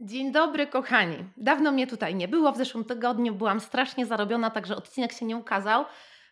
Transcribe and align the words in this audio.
Dzień 0.00 0.32
dobry, 0.32 0.66
kochani. 0.66 1.16
Dawno 1.36 1.72
mnie 1.72 1.86
tutaj 1.86 2.14
nie 2.14 2.28
było. 2.28 2.52
W 2.52 2.56
zeszłym 2.56 2.84
tygodniu 2.84 3.34
byłam 3.34 3.60
strasznie 3.60 4.06
zarobiona, 4.06 4.50
także 4.50 4.76
odcinek 4.76 5.12
się 5.12 5.26
nie 5.26 5.36
ukazał. 5.36 5.84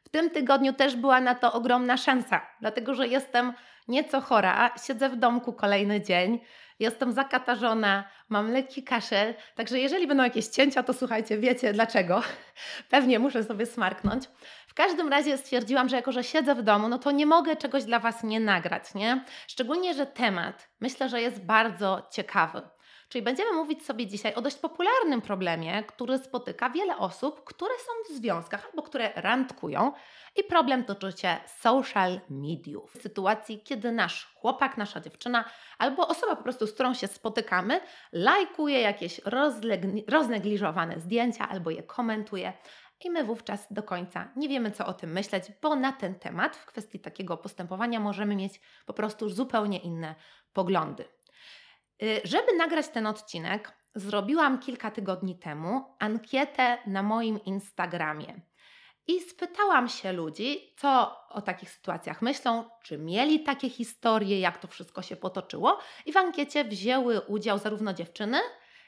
W 0.05 0.09
tym 0.09 0.31
tygodniu 0.31 0.73
też 0.73 0.97
była 0.97 1.21
na 1.21 1.35
to 1.35 1.53
ogromna 1.53 1.97
szansa, 1.97 2.41
dlatego 2.61 2.95
że 2.95 3.09
jestem 3.09 3.53
nieco 3.89 4.21
chora. 4.21 4.75
Siedzę 4.87 5.09
w 5.09 5.17
domku 5.17 5.53
kolejny 5.53 6.01
dzień. 6.01 6.41
Jestem 6.79 7.13
zakatarzona, 7.13 8.05
mam 8.29 8.51
lekki 8.51 8.83
kaszel, 8.83 9.35
także 9.55 9.79
jeżeli 9.79 10.07
będą 10.07 10.25
jakieś 10.25 10.47
cięcia, 10.47 10.83
to 10.83 10.93
słuchajcie, 10.93 11.39
wiecie 11.39 11.73
dlaczego. 11.73 12.23
Pewnie 12.91 13.19
muszę 13.19 13.45
sobie 13.45 13.67
smarknąć. 13.67 14.25
W 14.69 14.75
każdym 14.75 15.09
razie 15.09 15.39
stwierdziłam, 15.39 15.89
że 15.89 15.97
jako, 15.97 16.13
że 16.13 16.25
siedzę 16.25 16.55
w 16.55 16.63
domu, 16.63 16.89
no 16.89 16.99
to 16.99 17.11
nie 17.11 17.27
mogę 17.27 17.57
czegoś 17.57 17.85
dla 17.85 17.99
Was 17.99 18.25
nie 18.25 18.41
nagrać, 18.41 18.95
nie? 18.95 19.25
Szczególnie, 19.47 19.95
że 19.95 20.07
temat 20.07 20.69
myślę, 20.81 21.09
że 21.09 21.21
jest 21.21 21.45
bardzo 21.45 22.09
ciekawy. 22.11 22.63
Czyli 23.09 23.23
będziemy 23.23 23.53
mówić 23.53 23.87
sobie 23.87 24.07
dzisiaj 24.07 24.35
o 24.35 24.41
dość 24.41 24.57
popularnym 24.57 25.23
problemie, 25.23 25.85
który 25.85 26.19
spotyka 26.19 26.71
wiele 26.71 26.97
osób, 26.97 27.45
które 27.45 27.75
są 27.75 28.15
w 28.15 28.17
związkach 28.17 28.67
albo 28.67 28.83
które 28.83 29.13
randkują. 29.15 29.93
I 30.37 30.45
problem 30.45 30.85
dotyczy 30.85 31.19
się 31.19 31.37
social 31.47 32.21
mediów. 32.31 32.93
W 32.93 33.03
sytuacji, 33.03 33.61
kiedy 33.65 33.93
nasz 33.93 34.35
chłopak, 34.35 34.77
nasza 34.77 35.01
dziewczyna 35.01 35.45
albo 35.79 36.09
osoba 36.09 36.37
po 36.37 36.43
prostu, 36.43 36.67
z 36.67 36.73
którą 36.73 36.95
się 36.95 37.07
spotykamy, 37.07 37.81
lajkuje 38.13 38.81
jakieś 38.81 39.21
roznegliżowane 40.07 41.01
zdjęcia 41.01 41.49
albo 41.49 41.71
je 41.71 41.83
komentuje. 41.83 42.53
I 43.05 43.11
my 43.11 43.25
wówczas 43.25 43.67
do 43.71 43.83
końca 43.83 44.33
nie 44.37 44.49
wiemy, 44.49 44.71
co 44.71 44.87
o 44.87 44.95
tym 44.95 45.13
myśleć, 45.13 45.45
bo 45.63 45.77
na 45.77 45.93
ten 45.93 46.15
temat, 46.15 46.57
w 46.57 46.67
kwestii 46.67 47.01
takiego 47.01 47.37
postępowania, 47.37 48.01
możemy 48.01 48.37
mieć 48.37 48.61
po 48.87 48.93
prostu 48.93 49.29
zupełnie 49.29 49.79
inne 49.79 50.15
poglądy. 50.53 51.05
Y, 52.03 52.21
żeby 52.25 52.57
nagrać 52.57 52.89
ten 52.89 53.07
odcinek, 53.07 53.73
zrobiłam 53.95 54.59
kilka 54.59 54.91
tygodni 54.91 55.39
temu 55.39 55.97
ankietę 55.99 56.79
na 56.87 57.03
moim 57.03 57.45
Instagramie. 57.45 58.41
I 59.09 59.21
spytałam 59.21 59.89
się 59.89 60.13
ludzi, 60.13 60.75
co 60.79 61.17
o 61.29 61.43
takich 61.43 61.71
sytuacjach 61.71 62.23
myślą, 62.23 62.71
czy 62.83 62.99
mieli 62.99 63.43
takie 63.43 63.71
historie, 63.71 64.41
jak 64.41 64.59
to 64.59 64.69
wszystko 64.69 65.03
się 65.03 65.17
potoczyło. 65.17 65.79
I 66.07 66.13
w 66.13 66.17
ankiecie 66.17 66.65
wzięły 66.65 67.21
udział 67.21 67.59
zarówno 67.59 67.93
dziewczyny, 67.93 68.39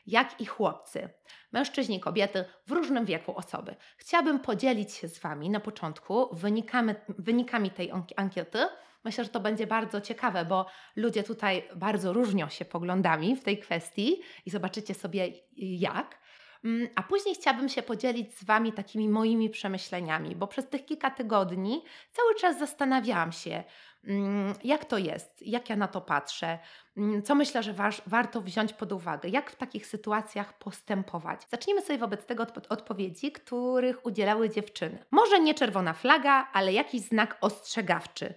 jak 0.06 0.41
i 0.41 0.47
chłopcy, 0.47 1.08
mężczyźni, 1.52 2.00
kobiety 2.00 2.44
w 2.66 2.72
różnym 2.72 3.04
wieku 3.04 3.36
osoby. 3.36 3.77
Chciałabym 3.97 4.41
podzielić 4.41 4.92
się 4.92 5.08
z 5.08 5.19
Wami 5.19 5.50
na 5.50 5.60
początku 5.60 6.34
wynikami, 6.36 6.94
wynikami 7.08 7.70
tej 7.70 7.92
ankiety 8.16 8.58
Myślę, 9.04 9.24
że 9.24 9.30
to 9.30 9.41
będzie 9.41 9.66
bardzo 9.66 10.00
ciekawe, 10.00 10.44
bo 10.44 10.66
ludzie 10.96 11.22
tutaj 11.22 11.68
bardzo 11.77 12.12
różnią 12.12 12.48
się 12.48 12.64
poglądami 12.64 13.36
w 13.36 13.44
tej 13.44 13.58
kwestii 13.58 14.20
i 14.46 14.50
zobaczycie 14.50 14.94
sobie 14.94 15.32
jak. 15.56 16.18
Mm, 16.64 16.88
a 16.94 17.02
później 17.02 17.34
chciałabym 17.34 17.69
się 17.69 17.82
podzielić 17.82 18.34
z 18.34 18.44
Wami 18.44 18.72
takimi 18.72 19.08
moimi 19.08 19.50
przemyśleniami, 19.50 20.36
bo 20.36 20.46
przez 20.46 20.69
tych 20.69 20.84
kilka 20.84 21.10
tygodni 21.10 21.84
cały 22.12 22.34
czas 22.34 22.58
zastanawiałam 22.58 23.32
się, 23.32 23.64
mm, 24.04 24.54
jak 24.64 24.84
to 24.84 24.98
jest, 24.98 25.42
jak 25.46 25.70
ja 25.70 25.76
na 25.76 25.88
to 25.88 26.00
patrzę, 26.00 26.58
mm, 26.96 27.22
co 27.22 27.34
myślę, 27.34 27.62
że 27.62 27.72
wa 27.72 27.91
warto 28.06 28.41
wziąć 28.41 28.72
pod 28.72 28.92
uwagę, 28.92 29.28
jak 29.28 29.50
w 29.50 29.56
takich 29.56 29.86
sytuacjach 29.86 30.58
postępować. 30.58 31.41
Zacznijmy 31.50 31.82
sobie 31.82 31.98
wobec 31.98 32.26
tego 32.26 32.42
od 32.42 32.66
odpowiedzi, 32.72 33.32
których 33.32 34.06
udzielały 34.06 34.50
dziewczyny. 34.50 35.04
Może 35.10 35.41
nie 35.41 35.54
czerwona 35.54 35.92
flaga, 35.92 36.48
ale 36.52 36.72
jakiś 36.72 37.00
znak 37.00 37.38
ostrzegawczy 37.41 38.34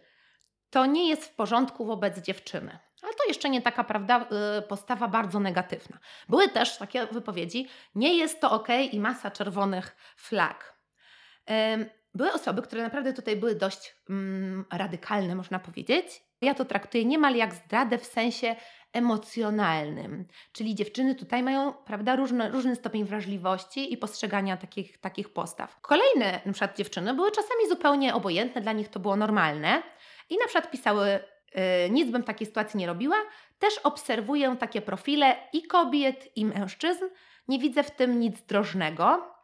to 0.71 0.85
nie 0.85 1.09
jest 1.09 1.25
w 1.25 1.35
porządku 1.35 1.85
wobec 1.85 2.19
dziewczyny. 2.19 2.79
Ale 3.01 3.13
to 3.13 3.23
jeszcze 3.27 3.49
nie 3.49 3.61
taka 3.61 3.83
prawda, 3.83 4.27
y, 4.59 4.61
postawa 4.61 5.07
bardzo 5.07 5.39
negatywna. 5.39 5.97
Były 6.29 6.49
też 6.49 6.77
takie 6.77 7.07
wypowiedzi, 7.07 7.67
nie 7.95 8.17
jest 8.17 8.41
to 8.41 8.51
ok 8.51 8.67
i 8.91 8.99
masa 8.99 9.31
czerwonych 9.31 9.95
flag. 10.15 10.81
Były 12.13 12.33
osoby, 12.33 12.61
które 12.61 12.83
naprawdę 12.83 13.13
tutaj 13.13 13.35
były 13.35 13.55
dość 13.55 13.95
mm, 14.09 14.65
radykalne, 14.71 15.35
można 15.35 15.59
powiedzieć. 15.59 16.23
Ja 16.41 16.53
to 16.53 16.65
traktuję 16.65 17.05
niemal 17.05 17.35
jak 17.35 17.53
zdradę 17.53 17.97
w 17.97 18.05
sensie 18.05 18.55
emocjonalnym. 18.93 20.27
Czyli 20.51 20.75
dziewczyny 20.75 21.15
tutaj 21.15 21.43
mają 21.43 21.73
prawda, 21.73 22.15
różny, 22.15 22.49
różny 22.49 22.75
stopień 22.75 23.05
wrażliwości 23.05 23.93
i 23.93 23.97
postrzegania 23.97 24.57
takich, 24.57 24.97
takich 24.97 25.33
postaw. 25.33 25.81
Kolejne 25.81 26.41
na 26.45 26.53
przykład 26.53 26.77
dziewczyny 26.77 27.13
były 27.13 27.31
czasami 27.31 27.69
zupełnie 27.69 28.13
obojętne, 28.13 28.61
dla 28.61 28.71
nich 28.71 28.89
to 28.89 28.99
było 28.99 29.15
normalne 29.15 29.83
i 30.31 30.37
na 30.37 30.45
przykład 30.45 30.71
pisały, 30.71 31.19
yy, 31.55 31.89
nic 31.89 32.11
bym 32.11 32.23
w 32.23 32.25
takiej 32.25 32.47
sytuacji 32.47 32.79
nie 32.79 32.87
robiła. 32.87 33.15
Też 33.59 33.77
obserwuję 33.77 34.55
takie 34.59 34.81
profile 34.81 35.35
i 35.53 35.63
kobiet, 35.63 36.37
i 36.37 36.45
mężczyzn. 36.45 37.05
Nie 37.47 37.59
widzę 37.59 37.83
w 37.83 37.91
tym 37.91 38.19
nic 38.19 38.41
drożnego. 38.41 39.35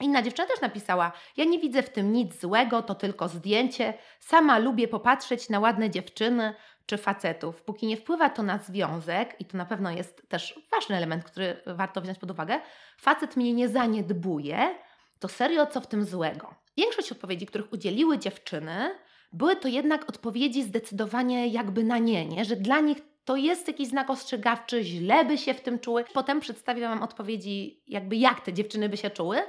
Inna 0.00 0.22
dziewczyna 0.22 0.48
też 0.48 0.60
napisała: 0.60 1.12
Ja 1.36 1.44
nie 1.44 1.58
widzę 1.58 1.82
w 1.82 1.90
tym 1.90 2.12
nic 2.12 2.40
złego, 2.40 2.82
to 2.82 2.94
tylko 2.94 3.28
zdjęcie. 3.28 3.94
Sama 4.20 4.58
lubię 4.58 4.88
popatrzeć 4.88 5.48
na 5.48 5.60
ładne 5.60 5.90
dziewczyny 5.90 6.54
czy 6.86 6.96
facetów. 6.96 7.62
Póki 7.62 7.86
nie 7.86 7.96
wpływa 7.96 8.30
to 8.30 8.42
na 8.42 8.58
związek, 8.58 9.36
i 9.38 9.44
to 9.44 9.58
na 9.58 9.66
pewno 9.66 9.90
jest 9.90 10.28
też 10.28 10.60
ważny 10.70 10.96
element, 10.96 11.24
który 11.24 11.62
warto 11.66 12.00
wziąć 12.00 12.18
pod 12.18 12.30
uwagę, 12.30 12.60
facet 12.98 13.36
mnie 13.36 13.52
nie 13.52 13.68
zaniedbuje, 13.68 14.74
to 15.18 15.28
serio 15.28 15.66
co 15.66 15.80
w 15.80 15.86
tym 15.86 16.04
złego? 16.04 16.54
Większość 16.76 17.12
odpowiedzi, 17.12 17.46
których 17.46 17.72
udzieliły 17.72 18.18
dziewczyny, 18.18 18.98
były 19.32 19.56
to 19.56 19.68
jednak 19.68 20.08
odpowiedzi 20.08 20.62
zdecydowanie 20.62 21.46
jakby 21.46 21.84
na 21.84 21.98
nie, 21.98 22.26
nie? 22.26 22.44
że 22.44 22.56
dla 22.56 22.80
nich 22.80 22.98
to 23.24 23.36
jest 23.36 23.68
jakiś 23.68 23.88
znak 23.88 24.10
ostrzegawczy, 24.10 24.84
źle 24.84 25.24
by 25.24 25.38
się 25.38 25.54
w 25.54 25.60
tym 25.60 25.78
czuły. 25.78 26.04
Potem 26.12 26.40
przedstawię 26.40 26.88
Wam 26.88 27.02
odpowiedzi, 27.02 27.82
jakby 27.86 28.16
jak 28.16 28.40
te 28.40 28.52
dziewczyny 28.52 28.88
by 28.88 28.96
się 28.96 29.10
czuły, 29.10 29.42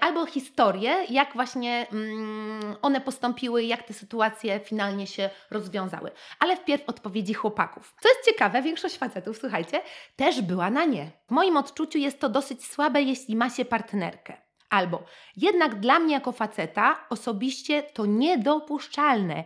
albo 0.00 0.26
historię, 0.26 0.96
jak 1.10 1.34
właśnie 1.34 1.86
mm, 1.92 2.76
one 2.82 3.00
postąpiły, 3.00 3.64
jak 3.64 3.82
te 3.82 3.94
sytuacje 3.94 4.60
finalnie 4.60 5.06
się 5.06 5.30
rozwiązały. 5.50 6.10
Ale 6.38 6.56
wpierw 6.56 6.88
odpowiedzi 6.88 7.34
chłopaków. 7.34 7.94
Co 8.02 8.08
jest 8.08 8.24
ciekawe, 8.24 8.62
większość 8.62 8.98
facetów, 8.98 9.38
słuchajcie, 9.38 9.80
też 10.16 10.42
była 10.42 10.70
na 10.70 10.84
nie. 10.84 11.10
W 11.28 11.30
moim 11.30 11.56
odczuciu 11.56 11.98
jest 11.98 12.20
to 12.20 12.28
dosyć 12.28 12.66
słabe, 12.66 13.02
jeśli 13.02 13.36
ma 13.36 13.50
się 13.50 13.64
partnerkę. 13.64 14.43
Albo 14.74 15.02
jednak 15.36 15.80
dla 15.80 15.98
mnie 15.98 16.14
jako 16.14 16.32
faceta 16.32 17.06
osobiście 17.10 17.82
to 17.82 18.06
niedopuszczalne. 18.06 19.44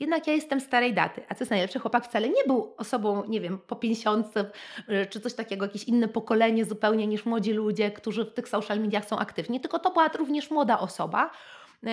Jednak 0.00 0.26
ja 0.26 0.32
jestem 0.32 0.60
starej 0.60 0.94
daty, 0.94 1.22
a 1.28 1.34
co 1.34 1.40
jest 1.40 1.50
najlepsze, 1.50 1.78
chłopak 1.78 2.04
wcale 2.04 2.28
nie 2.28 2.44
był 2.46 2.74
osobą, 2.76 3.24
nie 3.28 3.40
wiem, 3.40 3.58
po 3.58 3.76
50 3.76 4.36
y, 4.36 5.06
czy 5.10 5.20
coś 5.20 5.34
takiego, 5.34 5.66
jakieś 5.66 5.84
inne 5.84 6.08
pokolenie 6.08 6.64
zupełnie 6.64 7.06
niż 7.06 7.24
młodzi 7.24 7.52
ludzie, 7.52 7.90
którzy 7.90 8.24
w 8.24 8.34
tych 8.34 8.48
social 8.48 8.80
mediach 8.80 9.04
są 9.04 9.18
aktywni, 9.18 9.60
tylko 9.60 9.78
to 9.78 9.90
była 9.90 10.08
również 10.08 10.50
młoda 10.50 10.78
osoba 10.78 11.30
y, 11.84 11.88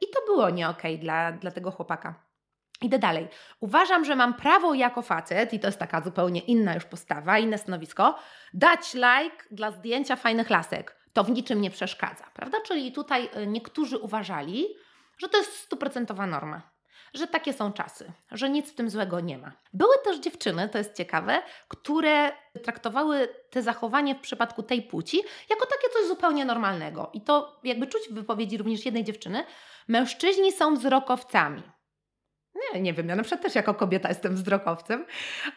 i 0.00 0.06
to 0.14 0.20
było 0.26 0.50
nie 0.50 0.68
okej 0.68 0.94
okay 0.94 1.04
dla, 1.04 1.32
dla 1.32 1.50
tego 1.50 1.70
chłopaka. 1.70 2.14
Idę 2.82 2.98
dalej. 2.98 3.28
Uważam, 3.60 4.04
że 4.04 4.16
mam 4.16 4.34
prawo 4.34 4.74
jako 4.74 5.02
facet, 5.02 5.52
i 5.52 5.60
to 5.60 5.68
jest 5.68 5.78
taka 5.78 6.00
zupełnie 6.00 6.40
inna 6.40 6.74
już 6.74 6.84
postawa, 6.84 7.38
inne 7.38 7.58
stanowisko, 7.58 8.18
dać 8.54 8.94
like 8.94 9.44
dla 9.50 9.70
zdjęcia 9.70 10.16
fajnych 10.16 10.50
lasek 10.50 10.99
to 11.12 11.24
w 11.24 11.30
niczym 11.30 11.60
nie 11.60 11.70
przeszkadza, 11.70 12.24
prawda? 12.34 12.58
Czyli 12.60 12.92
tutaj 12.92 13.28
y, 13.36 13.46
niektórzy 13.46 13.98
uważali, 13.98 14.68
że 15.18 15.28
to 15.28 15.38
jest 15.38 15.56
stuprocentowa 15.56 16.26
norma, 16.26 16.62
że 17.14 17.26
takie 17.26 17.52
są 17.52 17.72
czasy, 17.72 18.12
że 18.30 18.50
nic 18.50 18.70
w 18.70 18.74
tym 18.74 18.90
złego 18.90 19.20
nie 19.20 19.38
ma. 19.38 19.52
Były 19.72 19.94
też 20.04 20.18
dziewczyny, 20.18 20.68
to 20.68 20.78
jest 20.78 20.96
ciekawe, 20.96 21.42
które 21.68 22.32
traktowały 22.62 23.28
te 23.50 23.62
zachowanie 23.62 24.14
w 24.14 24.20
przypadku 24.20 24.62
tej 24.62 24.82
płci 24.82 25.22
jako 25.50 25.66
takie 25.66 25.88
coś 25.92 26.08
zupełnie 26.08 26.44
normalnego. 26.44 27.10
I 27.12 27.20
to 27.20 27.60
jakby 27.64 27.86
czuć 27.86 28.02
w 28.10 28.14
wypowiedzi 28.14 28.58
również 28.58 28.84
jednej 28.84 29.04
dziewczyny, 29.04 29.44
mężczyźni 29.88 30.52
są 30.52 30.74
wzrokowcami. 30.74 31.62
Nie, 32.54 32.80
nie 32.80 32.92
wiem, 32.92 33.08
ja 33.08 33.16
na 33.16 33.22
przykład 33.22 33.42
też 33.42 33.54
jako 33.54 33.74
kobieta 33.74 34.08
jestem 34.08 34.34
wzrokowcem, 34.34 35.04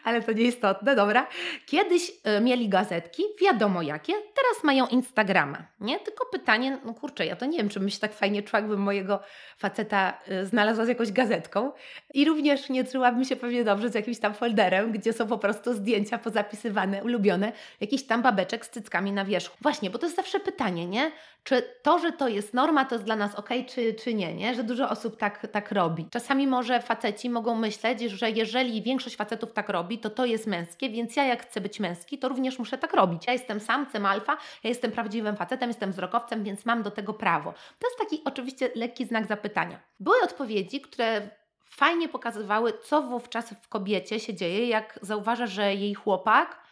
ale 0.04 0.22
to 0.22 0.32
nieistotne, 0.32 0.96
dobra. 0.96 1.26
Kiedyś 1.66 2.10
y, 2.10 2.40
mieli 2.40 2.68
gazetki, 2.68 3.22
wiadomo 3.40 3.82
jakie, 3.82 4.12
teraz 4.12 4.64
mają 4.64 4.86
Instagrama, 4.86 5.66
nie? 5.80 6.00
Tylko 6.00 6.26
pytanie, 6.32 6.78
no 6.84 6.94
kurczę, 6.94 7.26
ja 7.26 7.36
to 7.36 7.46
nie 7.46 7.58
wiem, 7.58 7.68
czy 7.68 7.80
bym 7.80 7.90
się 7.90 7.98
tak 7.98 8.12
fajnie 8.12 8.42
czuła, 8.42 8.62
gdybym 8.62 8.80
mojego 8.80 9.20
faceta 9.58 10.20
y, 10.28 10.46
znalazła 10.46 10.84
z 10.84 10.88
jakąś 10.88 11.12
gazetką 11.12 11.72
i 12.14 12.24
również 12.24 12.68
nie 12.68 12.84
czułabym 12.84 13.24
się 13.24 13.36
pewnie 13.36 13.64
dobrze 13.64 13.90
z 13.90 13.94
jakimś 13.94 14.18
tam 14.18 14.34
folderem, 14.34 14.92
gdzie 14.92 15.12
są 15.12 15.26
po 15.26 15.38
prostu 15.38 15.74
zdjęcia 15.74 16.18
pozapisywane, 16.18 17.04
ulubione, 17.04 17.52
jakiś 17.80 18.06
tam 18.06 18.22
babeczek 18.22 18.66
z 18.66 18.70
cyckami 18.70 19.12
na 19.12 19.24
wierzchu. 19.24 19.56
Właśnie, 19.60 19.90
bo 19.90 19.98
to 19.98 20.06
jest 20.06 20.16
zawsze 20.16 20.40
pytanie, 20.40 20.86
nie? 20.86 21.12
Czy 21.44 21.62
to, 21.82 21.98
że 21.98 22.12
to 22.12 22.28
jest 22.28 22.54
norma, 22.54 22.84
to 22.84 22.94
jest 22.94 23.04
dla 23.04 23.16
nas 23.16 23.34
ok, 23.34 23.48
czy, 23.68 23.94
czy 23.94 24.14
nie, 24.14 24.34
nie? 24.34 24.54
Że 24.54 24.64
dużo 24.64 24.90
osób 24.90 25.16
tak, 25.16 25.46
tak 25.52 25.72
robi. 25.72 26.08
Czasami 26.10 26.46
może 26.46 26.80
faceci 26.84 27.30
mogą 27.30 27.54
myśleć, 27.54 28.00
że 28.00 28.30
jeżeli 28.30 28.82
większość 28.82 29.16
facetów 29.16 29.52
tak 29.52 29.68
robi, 29.68 29.98
to 29.98 30.10
to 30.10 30.24
jest 30.24 30.46
męskie, 30.46 30.90
więc 30.90 31.16
ja 31.16 31.24
jak 31.24 31.42
chcę 31.42 31.60
być 31.60 31.80
męski, 31.80 32.18
to 32.18 32.28
również 32.28 32.58
muszę 32.58 32.78
tak 32.78 32.94
robić. 32.94 33.26
Ja 33.26 33.32
jestem 33.32 33.60
samcem 33.60 34.06
alfa, 34.06 34.36
ja 34.64 34.68
jestem 34.68 34.92
prawdziwym 34.92 35.36
facetem, 35.36 35.70
jestem 35.70 35.92
wzrokowcem, 35.92 36.44
więc 36.44 36.64
mam 36.64 36.82
do 36.82 36.90
tego 36.90 37.14
prawo. 37.14 37.52
To 37.78 37.88
jest 37.88 37.98
taki 37.98 38.22
oczywiście 38.24 38.70
lekki 38.74 39.04
znak 39.06 39.26
zapytania. 39.26 39.80
Były 40.00 40.16
odpowiedzi, 40.24 40.80
które 40.80 41.28
fajnie 41.64 42.08
pokazywały, 42.08 42.72
co 42.82 43.02
wówczas 43.02 43.54
w 43.62 43.68
kobiecie 43.68 44.20
się 44.20 44.34
dzieje, 44.34 44.68
jak 44.68 44.98
zauważa, 45.02 45.46
że 45.46 45.74
jej 45.74 45.94
chłopak 45.94 46.62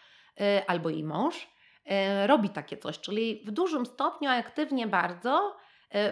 y, 0.41 0.67
albo 0.67 0.91
jej 0.91 1.05
mąż 1.05 1.37
y, 1.43 2.26
robi 2.26 2.49
takie 2.50 2.76
coś, 2.76 3.00
czyli 3.00 3.43
w 3.47 3.50
dużym 3.50 3.87
stopniu, 3.87 4.31
aktywnie 4.31 4.87
bardzo 4.87 5.56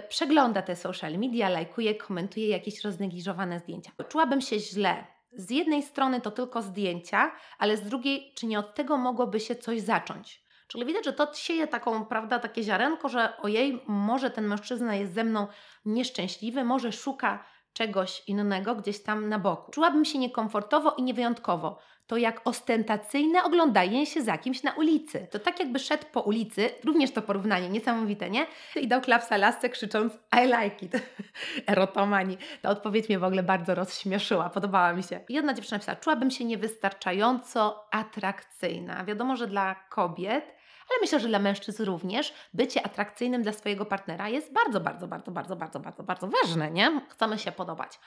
przegląda 0.08 0.62
te 0.62 0.76
social 0.76 1.18
media, 1.18 1.48
lajkuje, 1.48 1.94
komentuje 1.94 2.48
jakieś 2.48 2.84
roznegliżowane 2.84 3.58
zdjęcia. 3.58 3.92
Czułabym 4.08 4.40
się 4.40 4.58
źle. 4.58 5.06
Z 5.32 5.50
jednej 5.50 5.82
strony 5.82 6.20
to 6.20 6.30
tylko 6.30 6.62
zdjęcia, 6.62 7.32
ale 7.58 7.76
z 7.76 7.82
drugiej, 7.82 8.32
czy 8.34 8.46
nie 8.46 8.58
od 8.58 8.74
tego 8.74 8.96
mogłoby 8.96 9.40
się 9.40 9.56
coś 9.56 9.80
zacząć? 9.80 10.44
Czyli 10.68 10.84
widać, 10.84 11.04
że 11.04 11.12
to 11.12 11.34
sieje 11.34 11.66
taką, 11.66 12.04
prawda, 12.04 12.38
takie 12.38 12.62
ziarenko, 12.62 13.08
że 13.08 13.36
ojej, 13.42 13.82
może 13.86 14.30
ten 14.30 14.46
mężczyzna 14.46 14.94
jest 14.94 15.14
ze 15.14 15.24
mną 15.24 15.46
nieszczęśliwy, 15.84 16.64
może 16.64 16.92
szuka 16.92 17.44
czegoś 17.72 18.22
innego 18.26 18.74
gdzieś 18.74 19.02
tam 19.02 19.28
na 19.28 19.38
boku. 19.38 19.72
Czułabym 19.72 20.04
się 20.04 20.18
niekomfortowo 20.18 20.90
i 20.90 21.02
niewyjątkowo. 21.02 21.78
To 22.10 22.16
jak 22.16 22.40
ostentacyjne 22.44 23.44
oglądanie 23.44 24.06
się 24.06 24.22
za 24.22 24.38
kimś 24.38 24.62
na 24.62 24.72
ulicy. 24.72 25.26
To 25.30 25.38
tak 25.38 25.60
jakby 25.60 25.78
szedł 25.78 26.04
po 26.12 26.20
ulicy, 26.20 26.70
również 26.84 27.10
to 27.10 27.22
porównanie 27.22 27.68
niesamowite, 27.68 28.30
nie? 28.30 28.46
I 28.76 28.88
dał 28.88 29.00
klapsa 29.00 29.36
lasce 29.36 29.68
krzycząc 29.68 30.12
I 30.32 30.46
like 30.46 30.86
it. 30.86 30.92
Erotomani. 31.70 32.38
Ta 32.62 32.70
odpowiedź 32.70 33.08
mnie 33.08 33.18
w 33.18 33.24
ogóle 33.24 33.42
bardzo 33.42 33.74
rozśmieszyła, 33.74 34.50
podobała 34.50 34.92
mi 34.92 35.02
się. 35.02 35.20
Jedna 35.28 35.54
dziewczyna 35.54 35.78
pisała, 35.78 35.96
czułabym 35.96 36.30
się 36.30 36.44
niewystarczająco 36.44 37.88
atrakcyjna. 37.90 39.04
Wiadomo, 39.04 39.36
że 39.36 39.46
dla 39.46 39.74
kobiet 39.74 40.60
ale 40.90 41.00
myślę, 41.00 41.20
że 41.20 41.28
dla 41.28 41.38
mężczyzn 41.38 41.84
również 41.84 42.34
bycie 42.54 42.86
atrakcyjnym 42.86 43.42
dla 43.42 43.52
swojego 43.52 43.86
partnera 43.86 44.28
jest 44.28 44.52
bardzo, 44.52 44.80
bardzo, 44.80 45.08
bardzo, 45.08 45.30
bardzo, 45.30 45.56
bardzo, 45.56 45.80
bardzo, 45.80 46.02
bardzo 46.02 46.28
ważne, 46.28 46.70
nie? 46.70 47.00
Chcemy 47.08 47.38
się 47.38 47.52
podobać. 47.52 48.00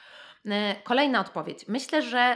E, 0.46 0.76
kolejna 0.84 1.20
odpowiedź. 1.20 1.68
Myślę, 1.68 2.02
że 2.02 2.36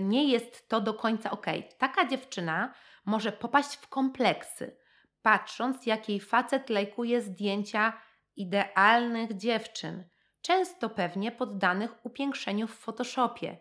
nie 0.00 0.24
jest 0.24 0.68
to 0.68 0.80
do 0.80 0.94
końca 0.94 1.30
ok. 1.30 1.46
Taka 1.78 2.08
dziewczyna 2.08 2.74
może 3.06 3.32
popaść 3.32 3.76
w 3.76 3.88
kompleksy, 3.88 4.76
patrząc, 5.22 5.86
jak 5.86 6.08
jej 6.08 6.20
facet 6.20 6.70
lajkuje 6.70 7.20
zdjęcia 7.20 8.00
idealnych 8.36 9.36
dziewczyn, 9.36 10.04
często 10.42 10.90
pewnie 10.90 11.32
poddanych 11.32 12.06
upiększeniu 12.06 12.66
w 12.66 12.74
Photoshopie. 12.74 13.58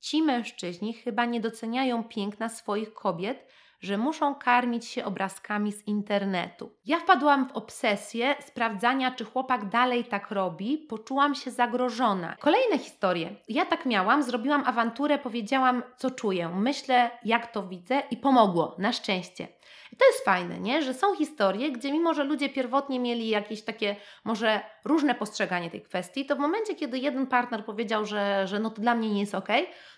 Ci 0.00 0.22
mężczyźni 0.22 0.94
chyba 0.94 1.24
nie 1.24 1.40
doceniają 1.40 2.04
piękna 2.04 2.48
swoich 2.48 2.94
kobiet, 2.94 3.46
że 3.84 3.98
muszą 3.98 4.34
karmić 4.34 4.86
się 4.86 5.04
obrazkami 5.04 5.72
z 5.72 5.86
internetu. 5.86 6.70
Ja 6.84 6.98
wpadłam 6.98 7.48
w 7.48 7.52
obsesję 7.52 8.34
sprawdzania, 8.40 9.10
czy 9.10 9.24
chłopak 9.24 9.68
dalej 9.68 10.04
tak 10.04 10.30
robi, 10.30 10.78
poczułam 10.78 11.34
się 11.34 11.50
zagrożona. 11.50 12.36
Kolejne 12.40 12.78
historie. 12.78 13.36
Ja 13.48 13.66
tak 13.66 13.86
miałam, 13.86 14.22
zrobiłam 14.22 14.62
awanturę, 14.66 15.18
powiedziałam, 15.18 15.82
co 15.96 16.10
czuję, 16.10 16.48
myślę, 16.48 17.10
jak 17.24 17.52
to 17.52 17.62
widzę 17.62 18.02
i 18.10 18.16
pomogło, 18.16 18.74
na 18.78 18.92
szczęście. 18.92 19.48
I 19.92 19.96
to 19.96 20.06
jest 20.06 20.24
fajne, 20.24 20.60
nie? 20.60 20.82
że 20.82 20.94
są 20.94 21.16
historie, 21.16 21.72
gdzie 21.72 21.92
mimo, 21.92 22.14
że 22.14 22.24
ludzie 22.24 22.48
pierwotnie 22.48 23.00
mieli 23.00 23.28
jakieś 23.28 23.62
takie 23.62 23.96
może 24.24 24.60
różne 24.84 25.14
postrzeganie 25.14 25.70
tej 25.70 25.82
kwestii, 25.82 26.26
to 26.26 26.36
w 26.36 26.38
momencie, 26.38 26.74
kiedy 26.74 26.98
jeden 26.98 27.26
partner 27.26 27.64
powiedział, 27.64 28.04
że, 28.04 28.46
że 28.46 28.58
no 28.58 28.70
to 28.70 28.82
dla 28.82 28.94
mnie 28.94 29.10
nie 29.10 29.20
jest 29.20 29.34
ok, 29.34 29.48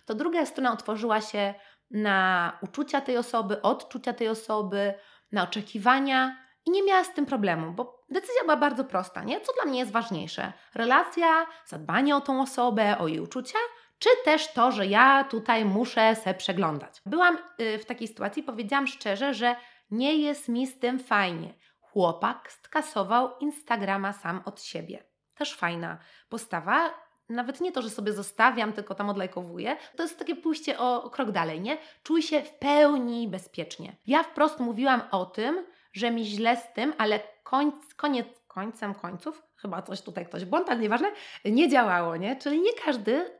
to 0.07 0.15
druga 0.15 0.47
strona 0.47 0.73
otworzyła 0.73 1.21
się 1.21 1.55
na 1.91 2.53
uczucia 2.63 3.01
tej 3.01 3.17
osoby, 3.17 3.63
odczucia 3.63 4.13
tej 4.13 4.29
osoby, 4.29 4.95
na 5.33 5.43
oczekiwania 5.43 6.37
i 6.67 6.71
nie 6.71 6.83
miała 6.83 7.05
z 7.05 7.15
tym 7.15 7.27
problemu, 7.27 7.73
bo 7.73 8.05
decyzja 8.11 8.43
była 8.43 8.57
bardzo 8.57 8.85
prosta, 8.85 9.25
nie? 9.25 9.41
Co 9.41 9.53
dla 9.53 9.65
mnie 9.65 9.79
jest 9.79 9.93
ważniejsze? 9.93 10.53
Relacja, 10.75 11.47
zadbanie 11.67 12.17
o 12.17 12.21
tą 12.21 12.43
osobę, 12.43 12.99
o 12.99 13.09
jej 13.09 13.21
uczucia, 13.21 13.59
czy 13.99 14.09
też 14.25 14.53
to, 14.53 14.73
że 14.73 14.87
ja 14.87 15.25
tutaj 15.25 15.65
muszę 15.65 16.17
se 16.17 16.35
przeglądać. 16.35 17.03
Byłam 17.07 17.39
y, 17.61 17.79
w 17.79 17.85
takiej 17.85 18.09
sytuacji, 18.09 18.43
powiedziałam 18.43 18.87
szczerze, 18.87 19.35
że 19.35 19.57
nie 19.91 20.17
jest 20.17 20.49
mi 20.49 20.67
z 20.67 20.79
tym 20.79 20.99
fajnie. 20.99 21.55
Chłopak 21.81 22.53
skasował 22.53 23.39
Instagrama 23.39 24.13
sam 24.13 24.43
od 24.45 24.63
siebie. 24.63 25.05
Też 25.35 25.57
fajna 25.57 25.99
postawa, 26.29 27.06
nawet 27.29 27.61
nie 27.61 27.73
to, 27.73 27.83
że 27.83 27.91
sobie 27.91 28.13
zostawiam, 28.13 28.73
tylko 28.73 28.95
tam 28.95 29.11
odlajkowuję, 29.11 29.77
to 29.97 30.03
jest 30.03 30.19
takie 30.19 30.37
pójście 30.37 30.79
o, 30.79 31.11
krok 31.11 31.31
dalej, 31.31 31.61
nie? 31.61 31.79
Czuj 32.03 32.23
się 32.23 32.43
w 32.43 32.51
pełni 32.51 33.29
bezpiecznie. 33.29 33.97
Ja 34.07 34.23
wprost 34.23 34.61
mówiłam 34.61 35.03
o 35.11 35.27
tym, 35.27 35.67
że 35.93 36.11
mi 36.11 36.25
źle 36.25 36.57
z 36.57 36.73
tym, 36.73 36.95
ale 36.99 37.21
końc, 37.43 37.95
koniec, 37.95 38.27
końcem 38.49 38.95
końców, 38.95 39.43
chyba 39.57 39.83
coś 39.83 40.03
tutaj 40.03 40.27
ktoś 40.27 40.45
błąd, 40.45 40.71
ale 40.71 40.81
nieważne, 40.81 41.09
nie 41.45 41.69
działało, 41.69 42.17
nie? 42.17 42.37
Czyli 42.37 42.61
nie 42.61 42.73
każdy 42.85 43.31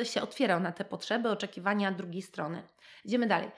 y, 0.00 0.04
się 0.04 0.22
otwierał 0.22 0.60
na 0.60 0.72
te 0.72 0.84
potrzeby, 0.84 1.30
oczekiwania 1.30 1.92
drugiej 1.92 2.22
strony. 2.22 2.62
Idziemy 3.04 3.26
dalej. 3.26 3.50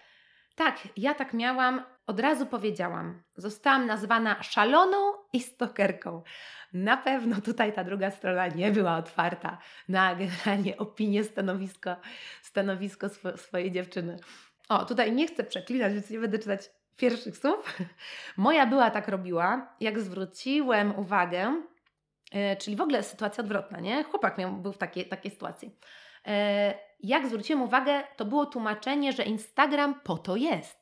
Tak, 0.55 0.79
ja 0.97 1.15
tak 1.15 1.35
miałam, 1.35 1.83
od 2.09 2.21
razu 2.21 2.47
powiedziałam. 2.47 3.23
Zostałam 3.37 3.87
nazwana 3.87 4.43
szaloną 4.43 5.13
i 5.33 5.41
stokerką. 5.41 6.23
Na 6.73 6.97
pewno 6.97 7.41
tutaj 7.41 7.73
ta 7.73 7.85
druga 7.85 8.11
strona 8.11 8.49
nie 8.49 8.71
była 8.71 8.97
otwarta 8.97 9.59
na 9.89 10.15
generalnie 10.15 10.77
opinię, 10.77 11.25
stanowisko, 11.25 11.97
stanowisko 12.43 13.09
swo 13.09 13.37
swojej 13.37 13.73
dziewczyny. 13.73 14.17
O, 14.69 14.85
tutaj 14.85 15.13
nie 15.13 15.27
chcę 15.27 15.45
przeklinać, 15.45 15.93
więc 15.93 16.11
nie 16.11 16.19
będę 16.19 16.39
czytać 16.39 16.71
pierwszych 16.97 17.37
słów. 17.37 17.79
Moja 18.37 18.67
była 18.67 18.91
tak 18.91 19.09
robiła, 19.09 19.77
jak 19.81 20.01
zwróciłem 20.01 20.99
uwagę, 20.99 21.63
yy, 22.33 22.57
czyli 22.57 22.77
w 22.77 22.81
ogóle 22.81 23.03
sytuacja 23.03 23.45
odwrotna, 23.45 23.81
nie? 23.81 24.05
Chłopak 24.05 24.39
miał, 24.39 24.53
był 24.53 24.73
w 24.73 24.79
takiej, 24.79 25.09
takiej 25.09 25.31
sytuacji. 25.31 25.77
Yy, 26.27 26.33
jak 27.01 27.27
zwróciłem 27.27 27.63
uwagę, 27.63 28.03
to 28.17 28.25
było 28.25 28.47
tłumaczenie, 28.47 29.13
że 29.13 29.23
Instagram 29.23 30.01
po 30.01 30.19
to 30.19 30.37
jest. 30.37 30.78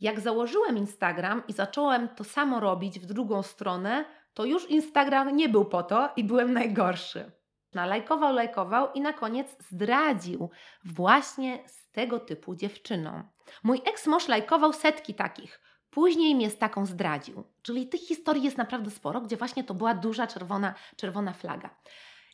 Jak 0.00 0.20
założyłem 0.20 0.76
Instagram 0.76 1.42
i 1.48 1.52
zacząłem 1.52 2.08
to 2.08 2.24
samo 2.24 2.60
robić 2.60 3.00
w 3.00 3.06
drugą 3.06 3.42
stronę, 3.42 4.04
to 4.34 4.44
już 4.44 4.70
Instagram 4.70 5.36
nie 5.36 5.48
był 5.48 5.64
po 5.64 5.82
to 5.82 6.08
i 6.16 6.24
byłem 6.24 6.52
najgorszy. 6.52 7.32
Lajkował, 7.74 8.34
lajkował 8.34 8.92
i 8.92 9.00
na 9.00 9.12
koniec 9.12 9.56
zdradził 9.70 10.50
właśnie 10.84 11.68
z 11.68 11.90
tego 11.90 12.20
typu 12.20 12.54
dziewczyną. 12.54 13.22
Mój 13.62 13.82
ex-mąż 13.84 14.28
lajkował 14.28 14.72
setki 14.72 15.14
takich. 15.14 15.60
Później 15.90 16.34
mnie 16.34 16.50
z 16.50 16.58
taką 16.58 16.86
zdradził. 16.86 17.44
Czyli 17.62 17.88
tych 17.88 18.00
historii 18.00 18.42
jest 18.42 18.58
naprawdę 18.58 18.90
sporo, 18.90 19.20
gdzie 19.20 19.36
właśnie 19.36 19.64
to 19.64 19.74
była 19.74 19.94
duża 19.94 20.26
czerwona, 20.26 20.74
czerwona 20.96 21.32
flaga. 21.32 21.70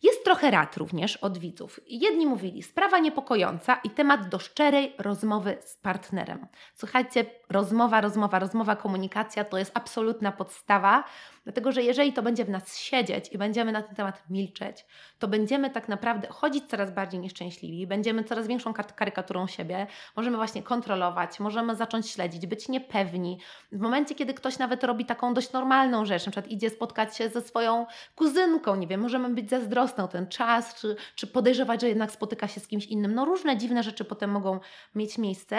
Jest 0.03 0.25
trochę 0.25 0.51
rad 0.51 0.77
również 0.77 1.17
od 1.17 1.39
widzów. 1.39 1.81
Jedni 1.87 2.27
mówili, 2.27 2.63
sprawa 2.63 2.99
niepokojąca 2.99 3.81
i 3.85 3.91
temat 3.91 4.29
do 4.29 4.39
szczerej 4.39 4.95
rozmowy 4.99 5.59
z 5.65 5.77
partnerem. 5.77 6.47
Słuchajcie, 6.75 7.25
rozmowa, 7.51 8.01
rozmowa, 8.01 8.39
rozmowa, 8.39 8.77
komunikacja 8.77 9.45
to 9.45 9.59
jest 9.59 9.71
absolutna 9.75 10.33
podstawa, 10.33 11.05
dlatego 11.45 11.73
że 11.73 11.83
jeżeli 11.83 12.13
to 12.13 12.23
będzie 12.23 12.45
w 12.45 12.51
nas 12.51 12.79
siedzieć 12.79 13.29
i 13.33 13.39
będziemy 13.39 13.73
na 13.73 13.83
ten 13.83 13.97
temat 13.97 14.23
milczeć, 14.31 14.87
to 15.19 15.29
będziemy 15.29 15.71
tak 15.71 15.89
naprawdę 15.89 16.29
chodzić 16.29 16.65
coraz 16.69 16.91
bardziej 16.91 17.21
nieszczęśliwi, 17.21 17.87
będziemy 17.87 18.25
coraz 18.25 18.47
większą 18.47 18.75
karykaturą 18.75 19.47
siebie, 19.47 19.87
możemy 20.17 20.37
właśnie 20.37 20.63
kontrolować, 20.63 21.41
możemy 21.41 21.77
zacząć 21.77 22.11
śledzić, 22.11 22.47
być 22.47 22.69
niepewni. 22.69 23.39
W 23.73 23.81
momencie, 23.81 24.15
kiedy 24.15 24.35
ktoś 24.35 24.59
nawet 24.59 24.85
robi 24.85 25.05
taką 25.05 25.35
dość 25.35 25.53
normalną 25.53 26.05
rzecz, 26.05 26.27
na 26.27 26.33
przykład 26.33 26.53
idzie 26.53 26.71
spotkać 26.71 27.17
się 27.17 27.29
ze 27.29 27.41
swoją 27.41 27.87
kuzynką, 28.17 28.77
nie 28.77 28.87
wiem, 28.87 29.01
możemy 29.01 29.29
być 29.29 29.51
zazdrosne 29.51 30.05
o 30.05 30.09
ten 30.09 30.27
czas, 30.27 30.75
czy, 30.75 30.97
czy 31.15 31.27
podejrzewać, 31.27 31.81
że 31.81 31.89
jednak 31.89 32.11
spotyka 32.13 32.49
się 32.49 32.61
z 32.61 32.69
kimś 32.69 32.87
innym. 32.87 33.15
No 33.15 33.25
różne 33.25 33.57
dziwne 33.57 33.83
rzeczy 33.83 34.05
potem 34.05 34.31
mogą 34.31 34.61
mieć 34.95 35.19
miejsce, 35.19 35.57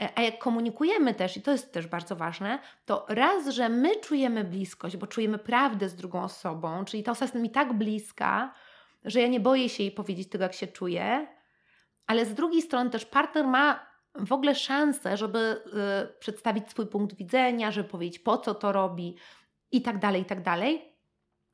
e, 0.00 0.08
a 0.14 0.22
jak 0.22 0.38
komunikujemy 0.38 1.14
też, 1.14 1.36
i 1.36 1.42
to 1.42 1.52
jest 1.52 1.72
też 1.72 1.86
bardzo 1.86 2.16
ważne, 2.16 2.58
to 2.86 3.06
raz, 3.08 3.48
że 3.48 3.68
my 3.68 3.96
czujemy 3.96 4.44
bliskość, 4.44 4.96
bo 4.96 5.06
czujemy 5.12 5.38
prawdę 5.38 5.88
z 5.88 5.94
drugą 5.94 6.22
osobą, 6.22 6.84
czyli 6.84 7.02
ta 7.02 7.12
osoba 7.12 7.24
jest 7.24 7.34
mi 7.34 7.50
tak 7.50 7.72
bliska, 7.72 8.54
że 9.04 9.20
ja 9.20 9.28
nie 9.28 9.40
boję 9.40 9.68
się 9.68 9.82
jej 9.82 9.92
powiedzieć 9.92 10.28
tego, 10.28 10.44
jak 10.44 10.54
się 10.54 10.66
czuję, 10.66 11.26
ale 12.06 12.26
z 12.26 12.34
drugiej 12.34 12.62
strony 12.62 12.90
też 12.90 13.04
partner 13.06 13.46
ma 13.46 13.86
w 14.14 14.32
ogóle 14.32 14.54
szansę, 14.54 15.16
żeby 15.16 15.38
y, 15.38 16.18
przedstawić 16.18 16.70
swój 16.70 16.86
punkt 16.86 17.16
widzenia, 17.16 17.70
żeby 17.70 17.88
powiedzieć 17.88 18.18
po 18.18 18.38
co 18.38 18.54
to 18.54 18.72
robi 18.72 19.16
i 19.70 19.82
tak 19.82 19.98
dalej, 19.98 20.22
i 20.22 20.24
tak 20.24 20.42
dalej. 20.42 20.92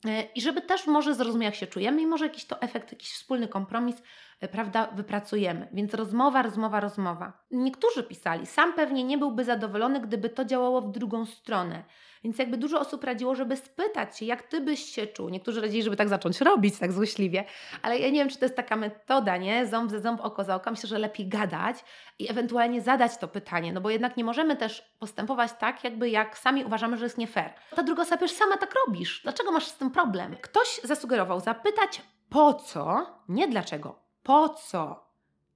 E, 0.07 0.23
I 0.23 0.41
żeby 0.41 0.62
też 0.62 0.87
może 0.87 1.15
zrozumieć, 1.15 1.45
jak 1.45 1.55
się 1.55 1.67
czujemy, 1.67 2.03
i 2.03 2.07
może 2.07 2.27
jakiś 2.27 2.45
to 2.45 2.61
efekt, 2.61 2.93
jakiś 2.93 3.12
wspólny 3.12 3.49
kompromis, 3.49 4.03
prawda, 4.49 4.88
wypracujemy. 4.95 5.68
Więc 5.73 5.95
rozmowa, 5.95 6.42
rozmowa, 6.42 6.80
rozmowa. 6.80 7.33
Niektórzy 7.50 8.02
pisali, 8.02 8.47
sam 8.47 8.73
pewnie 8.73 9.04
nie 9.04 9.18
byłby 9.18 9.45
zadowolony, 9.45 10.00
gdyby 10.00 10.28
to 10.30 10.45
działało 10.45 10.80
w 10.80 10.90
drugą 10.90 11.26
stronę. 11.26 11.85
Więc 12.25 12.38
jakby 12.38 12.57
dużo 12.57 12.80
osób 12.80 13.04
radziło, 13.04 13.35
żeby 13.35 13.57
spytać 13.57 14.18
się, 14.18 14.26
jak 14.26 14.42
ty 14.42 14.61
byś 14.61 14.80
się 14.80 15.07
czuł. 15.07 15.28
Niektórzy 15.28 15.61
radzili, 15.61 15.83
żeby 15.83 15.97
tak 15.97 16.09
zacząć 16.09 16.40
robić, 16.40 16.78
tak 16.78 16.92
złośliwie, 16.92 17.45
ale 17.83 17.99
ja 17.99 18.07
nie 18.07 18.18
wiem, 18.18 18.28
czy 18.28 18.38
to 18.38 18.45
jest 18.45 18.57
taka 18.57 18.76
metoda, 18.76 19.37
nie? 19.37 19.66
Ząb 19.66 19.90
ze 19.90 20.00
ząb, 20.00 20.21
oko 20.21 20.45
za 20.45 20.54
oko. 20.54 20.71
Myślę, 20.71 20.88
że 20.88 20.99
lepiej 20.99 21.28
gadać 21.28 21.85
i 22.18 22.30
ewentualnie 22.30 22.80
zadać 22.80 23.18
to 23.18 23.28
pytanie, 23.28 23.73
no 23.73 23.80
bo 23.80 23.90
jednak 23.90 24.16
nie 24.16 24.25
możemy 24.25 24.57
też 24.57 24.92
postępować 24.99 25.50
tak, 25.59 25.85
jakby 25.85 26.11
jak 26.11 26.38
sami 26.38 26.64
uważamy, 26.64 26.97
że 26.97 27.04
jest 27.04 27.18
nie 27.18 27.26
fair. 27.26 27.50
Ta 27.76 27.83
druga 27.83 28.02
osoba 28.02 28.23
już 28.23 28.33
sama 28.33 28.57
tak 28.57 28.75
robisz. 28.87 29.21
Dlaczego 29.23 29.52
masz 29.52 29.66
z 29.66 29.76
tym 29.76 29.90
problem? 29.90 30.37
Ktoś 30.42 30.80
zasugerował 30.85 31.40
zapytać 31.40 32.02
po 32.28 32.54
co, 32.54 33.07
nie 33.28 33.49
dlaczego, 33.49 34.08
po 34.29 34.49
co 34.49 35.07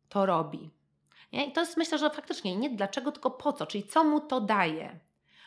to 0.08 0.26
robi. 0.26 0.70
Nie? 1.32 1.46
I 1.46 1.52
to 1.52 1.60
jest 1.60 1.76
myślę, 1.76 1.98
że 1.98 2.10
faktycznie 2.10 2.56
nie 2.56 2.70
dlaczego, 2.70 3.12
tylko 3.12 3.30
po 3.30 3.52
co, 3.52 3.66
czyli 3.66 3.84
co 3.84 4.04
mu 4.04 4.20
to 4.20 4.40
daje. 4.40 4.98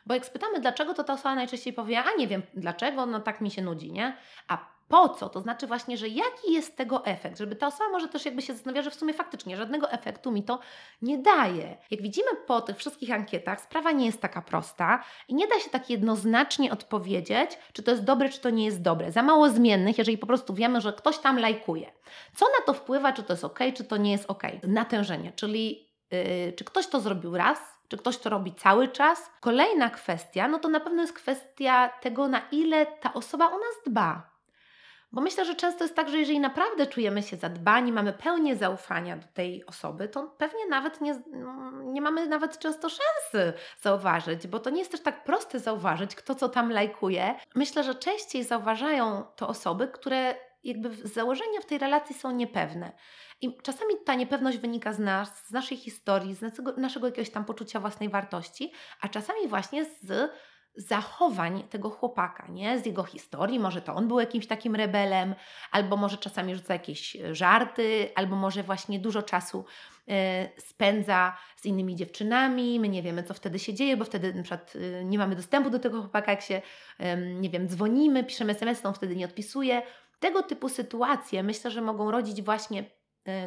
Bo 0.05 0.13
jak 0.13 0.25
spytamy 0.25 0.59
dlaczego, 0.59 0.93
to 0.93 1.03
ta 1.03 1.13
osoba 1.13 1.35
najczęściej 1.35 1.73
powie, 1.73 2.03
a 2.03 2.15
nie 2.17 2.27
wiem 2.27 2.41
dlaczego, 2.53 3.05
no 3.05 3.19
tak 3.19 3.41
mi 3.41 3.51
się 3.51 3.61
nudzi, 3.61 3.91
nie? 3.91 4.17
A 4.47 4.74
po 4.87 5.09
co? 5.09 5.29
To 5.29 5.41
znaczy 5.41 5.67
właśnie, 5.67 5.97
że 5.97 6.07
jaki 6.07 6.53
jest 6.53 6.77
tego 6.77 7.05
efekt, 7.05 7.37
żeby 7.37 7.55
ta 7.55 7.67
osoba 7.67 7.89
może 7.89 8.07
też 8.07 8.25
jakby 8.25 8.41
się 8.41 8.53
zastanawia, 8.53 8.81
że 8.81 8.91
w 8.91 8.95
sumie 8.95 9.13
faktycznie 9.13 9.57
żadnego 9.57 9.91
efektu 9.91 10.31
mi 10.31 10.43
to 10.43 10.59
nie 11.01 11.17
daje. 11.17 11.77
Jak 11.91 12.01
widzimy 12.01 12.27
po 12.47 12.61
tych 12.61 12.77
wszystkich 12.77 13.11
ankietach, 13.11 13.61
sprawa 13.61 13.91
nie 13.91 14.05
jest 14.05 14.21
taka 14.21 14.41
prosta 14.41 15.03
i 15.27 15.35
nie 15.35 15.47
da 15.47 15.59
się 15.59 15.69
tak 15.69 15.89
jednoznacznie 15.89 16.71
odpowiedzieć, 16.71 17.51
czy 17.73 17.83
to 17.83 17.91
jest 17.91 18.03
dobre, 18.03 18.29
czy 18.29 18.41
to 18.41 18.49
nie 18.49 18.65
jest 18.65 18.81
dobre. 18.81 19.11
Za 19.11 19.23
mało 19.23 19.49
zmiennych, 19.49 19.97
jeżeli 19.97 20.17
po 20.17 20.27
prostu 20.27 20.53
wiemy, 20.53 20.81
że 20.81 20.93
ktoś 20.93 21.17
tam 21.17 21.39
lajkuje. 21.39 21.91
Co 22.35 22.45
na 22.45 22.65
to 22.65 22.73
wpływa, 22.73 23.13
czy 23.13 23.23
to 23.23 23.33
jest 23.33 23.43
ok, 23.43 23.59
czy 23.75 23.83
to 23.83 23.97
nie 23.97 24.11
jest 24.11 24.25
ok? 24.29 24.43
Natężenie, 24.67 25.31
czyli 25.35 25.89
yy, 26.11 26.53
czy 26.53 26.63
ktoś 26.63 26.87
to 26.87 26.99
zrobił 26.99 27.37
raz, 27.37 27.59
czy 27.87 27.97
ktoś 27.97 28.17
to 28.17 28.29
robi 28.29 28.53
cały 28.53 28.87
czas? 28.87 29.29
Kolejna 29.41 29.89
kwestia, 29.89 30.47
no 30.47 30.59
to 30.59 30.69
na 30.69 30.79
pewno 30.79 31.01
jest 31.01 31.13
kwestia 31.13 31.89
tego, 32.01 32.27
na 32.27 32.41
ile 32.51 32.85
ta 32.85 33.13
osoba 33.13 33.47
o 33.47 33.57
nas 33.57 33.83
dba. 33.85 34.34
Bo 35.15 35.21
myślę, 35.21 35.45
że 35.45 35.55
często 35.55 35.83
jest 35.83 35.95
tak, 35.95 36.09
że 36.09 36.17
jeżeli 36.17 36.39
naprawdę 36.39 36.87
czujemy 36.87 37.23
się 37.23 37.37
zadbani, 37.37 37.91
mamy 37.91 38.13
pełnię 38.13 38.55
zaufania 38.55 39.17
do 39.17 39.27
tej 39.27 39.65
osoby, 39.65 40.07
to 40.07 40.35
pewnie 40.37 40.67
nawet 40.69 41.01
nie, 41.01 41.21
nie 41.83 42.01
mamy 42.01 42.27
nawet 42.27 42.59
często 42.59 42.89
szansy 42.89 43.53
zauważyć, 43.81 44.47
bo 44.47 44.59
to 44.59 44.69
nie 44.69 44.79
jest 44.79 44.91
też 44.91 45.01
tak 45.01 45.23
proste 45.23 45.59
zauważyć, 45.59 46.15
kto 46.15 46.35
co 46.35 46.49
tam 46.49 46.71
lajkuje. 46.71 47.35
Myślę, 47.55 47.83
że 47.83 47.95
częściej 47.95 48.43
zauważają 48.43 49.23
to 49.35 49.47
osoby, 49.47 49.87
które 49.87 50.35
jakby 50.63 50.89
z 50.89 51.13
założenia 51.13 51.61
w 51.61 51.65
tej 51.65 51.77
relacji 51.77 52.15
są 52.15 52.31
niepewne. 52.31 52.91
I 53.41 53.57
czasami 53.61 53.93
ta 54.05 54.15
niepewność 54.15 54.57
wynika 54.57 54.93
z 54.93 54.99
nas, 54.99 55.47
z 55.47 55.51
naszej 55.51 55.77
historii, 55.77 56.35
z 56.35 56.41
naszego, 56.41 56.73
naszego 56.77 57.07
jakiegoś 57.07 57.29
tam 57.29 57.45
poczucia 57.45 57.79
własnej 57.79 58.09
wartości, 58.09 58.71
a 59.01 59.09
czasami 59.09 59.47
właśnie 59.47 59.85
z 59.85 60.31
zachowań 60.77 61.63
tego 61.69 61.89
chłopaka, 61.89 62.47
nie? 62.47 62.79
Z 62.79 62.85
jego 62.85 63.03
historii, 63.03 63.59
może 63.59 63.81
to 63.81 63.95
on 63.95 64.07
był 64.07 64.19
jakimś 64.19 64.47
takim 64.47 64.75
rebelem, 64.75 65.35
albo 65.71 65.97
może 65.97 66.17
czasami 66.17 66.55
rzuca 66.55 66.73
jakieś 66.73 67.15
e, 67.15 67.35
żarty, 67.35 68.09
albo 68.15 68.35
może 68.35 68.63
właśnie 68.63 68.99
dużo 68.99 69.23
czasu 69.23 69.65
y, 70.09 70.61
spędza 70.61 71.37
z 71.55 71.65
innymi 71.65 71.95
dziewczynami, 71.95 72.79
my 72.79 72.89
nie 72.89 73.03
wiemy, 73.03 73.23
co 73.23 73.33
wtedy 73.33 73.59
się 73.59 73.73
dzieje, 73.73 73.97
bo 73.97 74.05
wtedy 74.05 74.33
na 74.33 74.43
przykład 74.43 74.75
y, 74.75 75.03
nie 75.05 75.17
mamy 75.17 75.35
dostępu 75.35 75.69
do 75.69 75.79
tego 75.79 76.01
chłopaka, 76.01 76.31
jak 76.31 76.41
się, 76.41 76.61
nie 77.39 77.49
wiem, 77.49 77.67
dzwonimy, 77.67 78.23
piszemy 78.23 78.51
SMS, 78.51 78.85
on 78.85 78.93
wtedy 78.93 79.15
nie 79.15 79.25
odpisuje. 79.25 79.81
Tego 80.19 80.43
typu 80.43 80.69
sytuacje 80.69 81.43
myślę, 81.43 81.71
że 81.71 81.81
mogą 81.81 82.11
rodzić 82.11 82.41
właśnie 82.41 82.83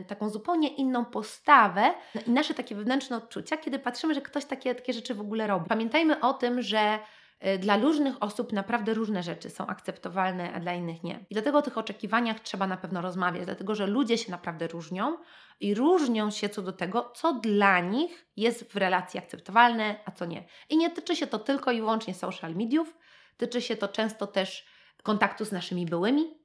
taką 0.09 0.31
zupełnie 0.31 0.69
inną 0.69 1.05
postawę 1.05 1.95
i 2.27 2.31
nasze 2.31 2.55
takie 2.55 2.75
wewnętrzne 2.75 3.17
odczucia, 3.17 3.57
kiedy 3.57 3.79
patrzymy, 3.79 4.15
że 4.15 4.21
ktoś 4.21 4.45
takie, 4.45 4.75
takie 4.75 4.93
rzeczy 4.93 5.15
w 5.15 5.21
ogóle 5.21 5.47
robi. 5.47 5.69
Pamiętajmy 5.69 6.21
o 6.21 6.35
tym, 6.35 6.63
że 6.63 6.99
Y, 7.47 7.59
dla 7.59 7.77
różnych 7.77 8.23
osób 8.23 8.53
naprawdę 8.53 8.95
różne 8.95 9.23
rzeczy 9.23 9.51
są 9.51 9.67
akceptowalne, 9.67 10.53
a 10.53 10.61
dla 10.61 10.75
innych 10.75 11.03
nie. 11.03 11.27
I 11.31 11.35
dlatego 11.35 11.59
o 11.59 11.63
tych 11.63 11.79
oczekiwaniach 11.79 12.41
trzeba 12.41 12.67
na 12.67 12.77
pewno 12.77 13.01
rozmawiać, 13.01 13.45
dlatego 13.45 13.75
że 13.75 13.87
ludzie 13.87 14.19
się 14.19 14.31
naprawdę 14.31 14.69
różnią 14.69 15.17
i 15.61 15.75
różnią 15.75 16.31
się 16.31 16.49
co 16.49 16.63
do 16.63 16.73
tego, 16.73 17.13
co 17.15 17.33
dla 17.33 17.81
nich 17.81 18.27
jest 18.37 18.73
w 18.73 18.77
relacji 18.77 19.19
akceptowalne, 19.19 20.01
a 20.05 20.11
co 20.11 20.25
nie. 20.25 20.45
I 20.69 20.77
nie 20.77 20.91
tyczy 20.91 21.17
się 21.17 21.27
to 21.27 21.39
tylko 21.39 21.73
i 21.73 21.81
wyłącznie 21.81 22.15
social 22.15 22.55
mediów, 22.55 22.97
tyczy 23.37 23.63
się 23.63 23.77
to 23.77 23.89
często 23.89 24.27
też 24.27 24.67
kontaktu 25.03 25.45
z 25.45 25.53
naszymi 25.53 25.87
byłymi, 25.87 26.23
y, 26.23 26.38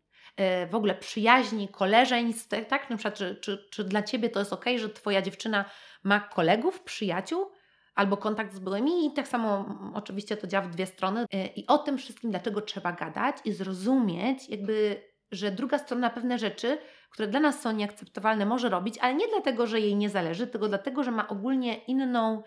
w 0.70 0.76
ogóle 0.76 0.96
przyjaźni, 0.96 1.68
koleżeństw, 1.68 2.68
tak? 2.68 2.90
Na 2.90 2.98
przykład, 2.98 3.16
czy, 3.16 3.36
czy, 3.36 3.68
czy 3.72 3.84
dla 3.84 4.04
Ciebie 4.04 4.30
to 4.30 4.40
jest 4.40 4.54
ok, 4.54 4.66
że 4.78 4.90
Twoja 4.90 5.22
dziewczyna 5.22 5.66
ma 6.04 6.20
kolegów, 6.20 6.82
przyjaciół, 6.82 7.52
albo 7.96 8.18
kontakt 8.18 8.54
z 8.54 8.60
byłymi 8.60 9.06
i 9.08 9.14
tak 9.14 9.28
samo 9.28 9.66
oczywiście 9.94 10.38
to 10.38 10.48
działa 10.48 10.66
w 10.66 10.70
dwie 10.70 10.86
strony. 10.86 11.26
Y, 11.34 11.50
I 11.56 11.68
o 11.68 11.78
tym 11.78 11.98
wszystkim, 11.98 12.32
dlaczego 12.32 12.62
trzeba 12.62 12.92
gadać 12.92 13.38
i 13.46 13.52
zrozumieć, 13.52 14.50
jakby, 14.50 15.04
że 15.32 15.52
druga 15.52 15.78
strona 15.78 16.10
pewne 16.10 16.38
rzeczy, 16.40 16.78
które 17.10 17.28
dla 17.28 17.40
nas 17.40 17.62
są 17.62 17.72
nieakceptowalne, 17.72 18.46
może 18.46 18.70
robić, 18.70 18.98
ale 18.98 19.16
nie 19.16 19.28
dlatego, 19.28 19.68
że 19.68 19.80
jej 19.80 19.96
nie 19.96 20.10
zależy, 20.10 20.48
tylko 20.48 20.68
dlatego, 20.68 21.04
że 21.04 21.12
ma 21.12 21.28
ogólnie 21.28 21.76
inną, 21.76 22.44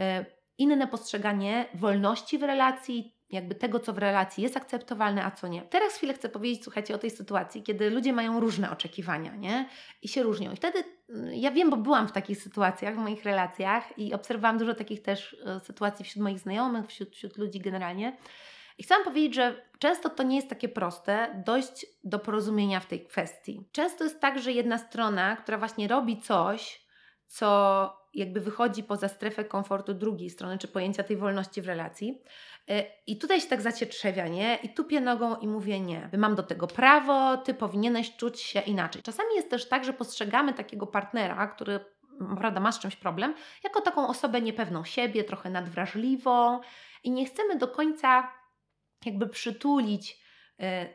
y, 0.00 0.02
inne 0.58 0.86
postrzeganie 0.86 1.68
wolności 1.74 2.38
w 2.38 2.42
relacji, 2.42 3.19
jakby 3.32 3.54
tego, 3.54 3.80
co 3.80 3.92
w 3.92 3.98
relacji 3.98 4.42
jest 4.42 4.56
akceptowalne, 4.56 5.24
a 5.24 5.30
co 5.30 5.48
nie. 5.48 5.62
Teraz 5.62 5.94
chwilę 5.94 6.14
chcę 6.14 6.28
powiedzieć, 6.28 6.64
słuchajcie, 6.64 6.94
o 6.94 6.98
tej 6.98 7.10
sytuacji, 7.10 7.62
kiedy 7.62 7.90
ludzie 7.90 8.12
mają 8.12 8.40
różne 8.40 8.70
oczekiwania, 8.70 9.36
nie? 9.36 9.68
I 10.02 10.08
się 10.08 10.22
różnią. 10.22 10.52
I 10.52 10.56
wtedy, 10.56 10.84
mm, 11.08 11.34
ja 11.34 11.50
wiem, 11.50 11.70
bo 11.70 11.76
byłam 11.76 12.08
w 12.08 12.12
takich 12.12 12.42
sytuacjach, 12.42 12.94
w 12.94 12.98
moich 12.98 13.24
relacjach 13.24 13.98
i 13.98 14.14
obserwowałam 14.14 14.58
dużo 14.58 14.74
takich 14.74 15.02
też 15.02 15.36
e, 15.46 15.60
sytuacji 15.60 16.04
wśród 16.04 16.22
moich 16.22 16.38
znajomych, 16.38 16.86
wśród, 16.86 17.16
wśród 17.16 17.36
ludzi 17.36 17.60
generalnie. 17.60 18.16
I 18.78 18.82
chciałam 18.82 19.04
powiedzieć, 19.04 19.34
że 19.34 19.62
często 19.78 20.10
to 20.10 20.22
nie 20.22 20.36
jest 20.36 20.48
takie 20.48 20.68
proste 20.68 21.42
dojść 21.46 21.86
do 22.04 22.18
porozumienia 22.18 22.80
w 22.80 22.86
tej 22.86 23.06
kwestii. 23.06 23.64
Często 23.72 24.04
jest 24.04 24.20
tak, 24.20 24.38
że 24.38 24.52
jedna 24.52 24.78
strona, 24.78 25.36
która 25.36 25.58
właśnie 25.58 25.88
robi 25.88 26.20
coś, 26.20 26.89
co 27.30 28.00
jakby 28.14 28.40
wychodzi 28.40 28.82
poza 28.82 29.08
strefę 29.08 29.44
komfortu 29.44 29.94
drugiej 29.94 30.30
strony, 30.30 30.58
czy 30.58 30.68
pojęcia 30.68 31.02
tej 31.02 31.16
wolności 31.16 31.62
w 31.62 31.66
relacji, 31.66 32.22
E, 32.70 32.84
I 33.06 33.18
tutaj 33.18 33.40
się 33.40 33.46
tak 33.46 33.62
zacietrzewia, 33.62 34.28
nie? 34.28 34.58
I 34.62 34.68
tupię 34.68 35.00
nogą 35.00 35.36
i 35.36 35.48
mówię 35.48 35.80
nie. 35.80 36.10
Mam 36.18 36.34
do 36.34 36.42
tego 36.42 36.66
prawo, 36.66 37.36
ty 37.36 37.54
powinieneś 37.54 38.16
czuć 38.16 38.40
się 38.40 38.60
inaczej. 38.60 39.02
Czasami 39.02 39.34
jest 39.34 39.50
też 39.50 39.68
tak, 39.68 39.84
że 39.84 39.92
postrzegamy 39.92 40.54
takiego 40.54 40.86
partnera, 40.86 41.46
który 41.46 41.80
prawda, 42.38 42.60
ma 42.60 42.72
z 42.72 42.78
czymś 42.78 42.96
problem, 42.96 43.34
jako 43.64 43.80
taką 43.80 44.08
osobę 44.08 44.40
niepewną 44.40 44.84
siebie, 44.84 45.24
trochę 45.24 45.50
nadwrażliwą 45.50 46.60
i 47.04 47.10
nie 47.10 47.26
chcemy 47.26 47.56
do 47.56 47.68
końca 47.68 48.32
jakby 49.04 49.28
przytulić 49.28 50.19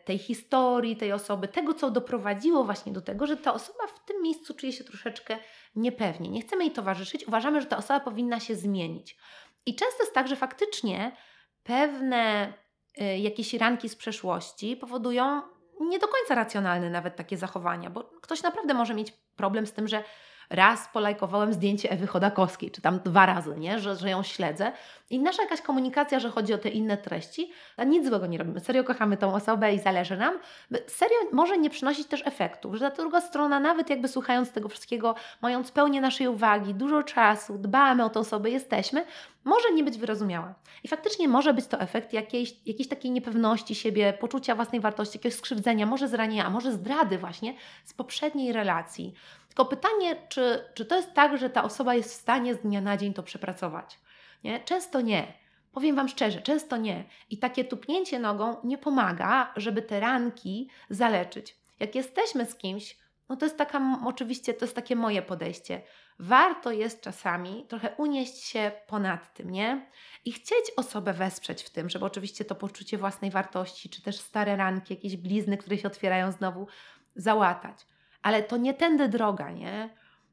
tej 0.05 0.17
historii, 0.17 0.98
tej 0.98 1.13
osoby, 1.13 1.48
tego, 1.48 1.74
co 1.74 1.91
doprowadziło 1.91 2.63
właśnie 2.63 2.91
do 2.91 3.01
tego, 3.01 3.27
że 3.27 3.38
ta 3.38 3.53
osoba 3.53 3.88
w 3.88 4.05
tym 4.05 4.22
miejscu 4.22 4.53
czuje 4.53 4.74
się 4.74 4.84
troszeczkę 4.84 5.38
niepewnie. 5.75 6.29
Nie 6.29 6.41
chcemy 6.41 6.63
jej 6.63 6.74
towarzyszyć, 6.74 7.27
uważamy, 7.27 7.62
że 7.62 7.67
ta 7.67 7.77
osoba 7.77 8.00
powinna 8.00 8.39
się 8.39 8.55
zmienić. 8.55 9.17
I 9.65 9.75
często 9.75 10.03
jest 10.03 10.13
tak, 10.13 10.27
że 10.27 10.36
faktycznie 10.36 11.15
pewne 11.63 12.53
y, 13.01 13.17
jakieś 13.17 13.53
ranki 13.53 13.89
z 13.89 13.95
przeszłości 13.95 14.77
powodują 14.77 15.41
nie 15.79 16.00
do 16.00 16.07
końca 16.07 16.36
racjonalne 16.36 16.89
nawet 16.89 17.15
takie 17.15 17.38
zachowania, 17.38 17.89
bo 17.89 18.03
ktoś 18.03 18.43
naprawdę 18.43 18.74
może 18.74 18.93
mieć 18.93 19.12
problem 19.36 19.67
z 19.67 19.74
tym, 19.74 19.88
że 19.88 20.03
raz 20.50 20.90
polajkowałem 20.94 21.54
zdjęcie 21.54 21.92
Ewy 21.92 22.08
Chodakowskiej, 22.08 22.72
czy 22.72 22.82
tam 22.82 23.00
dwa 23.00 23.25
razy, 23.25 23.56
nie? 23.58 23.80
Że, 23.80 23.96
że 23.96 24.10
ją 24.10 24.24
śledzę. 24.24 24.72
I 25.10 25.20
nasza 25.20 25.44
jakaś 25.44 25.62
komunikacja, 25.62 26.20
że 26.20 26.30
chodzi 26.30 26.54
o 26.54 26.58
te 26.58 26.70
inne 26.70 26.98
treści, 26.98 27.52
a 27.78 27.84
nic 27.84 28.08
złego 28.08 28.25
nie 28.25 28.38
robimy. 28.38 28.60
Serio 28.60 28.84
kochamy 28.84 29.18
tą 29.18 29.34
osobę 29.34 29.74
i 29.74 29.80
zależy 29.80 30.18
nam. 30.18 30.40
Serio 30.88 31.18
może 31.32 31.58
nie 31.58 31.70
przynosić 31.70 32.08
też 32.08 32.28
efektów, 32.28 32.75
że 32.75 32.92
ta 32.92 32.98
druga 32.98 33.22
strona, 33.22 33.60
nawet 33.60 33.90
jakby 33.90 34.08
słuchając 34.08 34.52
tego 34.52 34.70
wszystkiego, 34.70 35.16
mając 35.42 35.72
pełnię 35.72 36.02
naszej 36.02 36.28
uwagi, 36.28 36.74
dużo 36.74 37.04
czasu, 37.04 37.58
dbamy 37.58 38.06
o 38.06 38.10
tę 38.10 38.20
osobę, 38.20 38.50
jesteśmy, 38.50 39.06
może 39.44 39.72
nie 39.74 39.84
być 39.84 39.98
wyrozumiała. 39.98 40.54
I 40.84 40.88
faktycznie 40.88 41.28
może 41.28 41.54
być 41.54 41.68
to 41.68 41.80
efekt 41.80 42.14
jakiejś, 42.14 42.56
jakiejś 42.66 42.88
takiej 42.88 43.12
niepewności 43.12 43.75
siebie, 43.75 44.14
poczucia 44.14 44.56
własnej 44.56 44.82
wartości, 44.82 45.18
jakiegoś 45.18 45.38
skrzywdzenia, 45.38 45.86
może 45.86 46.08
zranienia, 46.08 46.50
może 46.50 46.72
zdrady 46.72 47.18
właśnie 47.18 47.54
z 47.84 47.94
poprzedniej 47.94 48.54
relacji. 48.54 49.14
Tylko 49.55 49.69
pytanie, 49.69 50.15
czy, 50.29 50.63
czy 50.74 50.85
to 50.85 50.95
jest 50.95 51.13
tak, 51.13 51.38
że 51.38 51.50
ta 51.50 51.63
osoba 51.63 51.95
jest 51.95 52.09
w 52.09 52.21
stanie 52.21 52.55
z 52.55 52.62
dnia 52.62 52.81
na 52.81 52.97
dzień 52.97 53.13
to 53.13 53.24
przepracować? 53.24 54.00
Nie? 54.43 54.59
Często 54.59 55.01
nie. 55.01 55.33
Powiem 55.71 55.95
Wam 55.95 56.07
szczerze, 56.07 56.41
często 56.41 56.77
nie. 56.77 57.03
I 57.29 57.38
takie 57.38 57.65
tupnięcie 57.65 58.19
nogą 58.19 58.57
nie 58.63 58.77
pomaga, 58.77 59.53
żeby 59.55 59.81
te 59.81 60.00
ranki 60.00 60.69
zaleczyć. 60.89 61.57
Jak 61.79 61.95
jesteśmy 61.95 62.45
z 62.45 62.55
kimś, 62.55 62.97
no 63.29 63.35
to 63.35 63.45
jest 63.45 63.57
taka, 63.57 64.00
oczywiście 64.05 64.53
to 64.53 64.65
jest 64.65 64.75
takie 64.75 64.95
moje 64.95 65.21
podejście. 65.21 65.81
Warto 66.19 66.71
jest 66.71 67.01
czasami 67.01 67.65
trochę 67.67 67.95
unieść 67.97 68.43
się 68.43 68.71
ponad 68.88 69.33
tym, 69.33 69.50
nie? 69.50 69.91
I 70.25 70.31
chcieć 70.31 70.71
osobę 70.77 71.13
wesprzeć 71.13 71.63
w 71.63 71.69
tym, 71.69 71.89
żeby 71.89 72.05
oczywiście 72.05 72.45
to 72.45 72.55
poczucie 72.55 72.97
własnej 72.97 73.31
wartości, 73.31 73.89
czy 73.89 74.01
też 74.01 74.19
stare 74.19 74.55
ranki, 74.55 74.93
jakieś 74.93 75.17
blizny, 75.17 75.57
które 75.57 75.77
się 75.77 75.88
otwierają 75.88 76.31
znowu, 76.31 76.67
załatać 77.15 77.85
ale 78.25 78.44
to 78.44 78.58
nie 78.58 78.74
tędy 78.74 79.10
droga, 79.10 79.51
nie? 79.51 79.89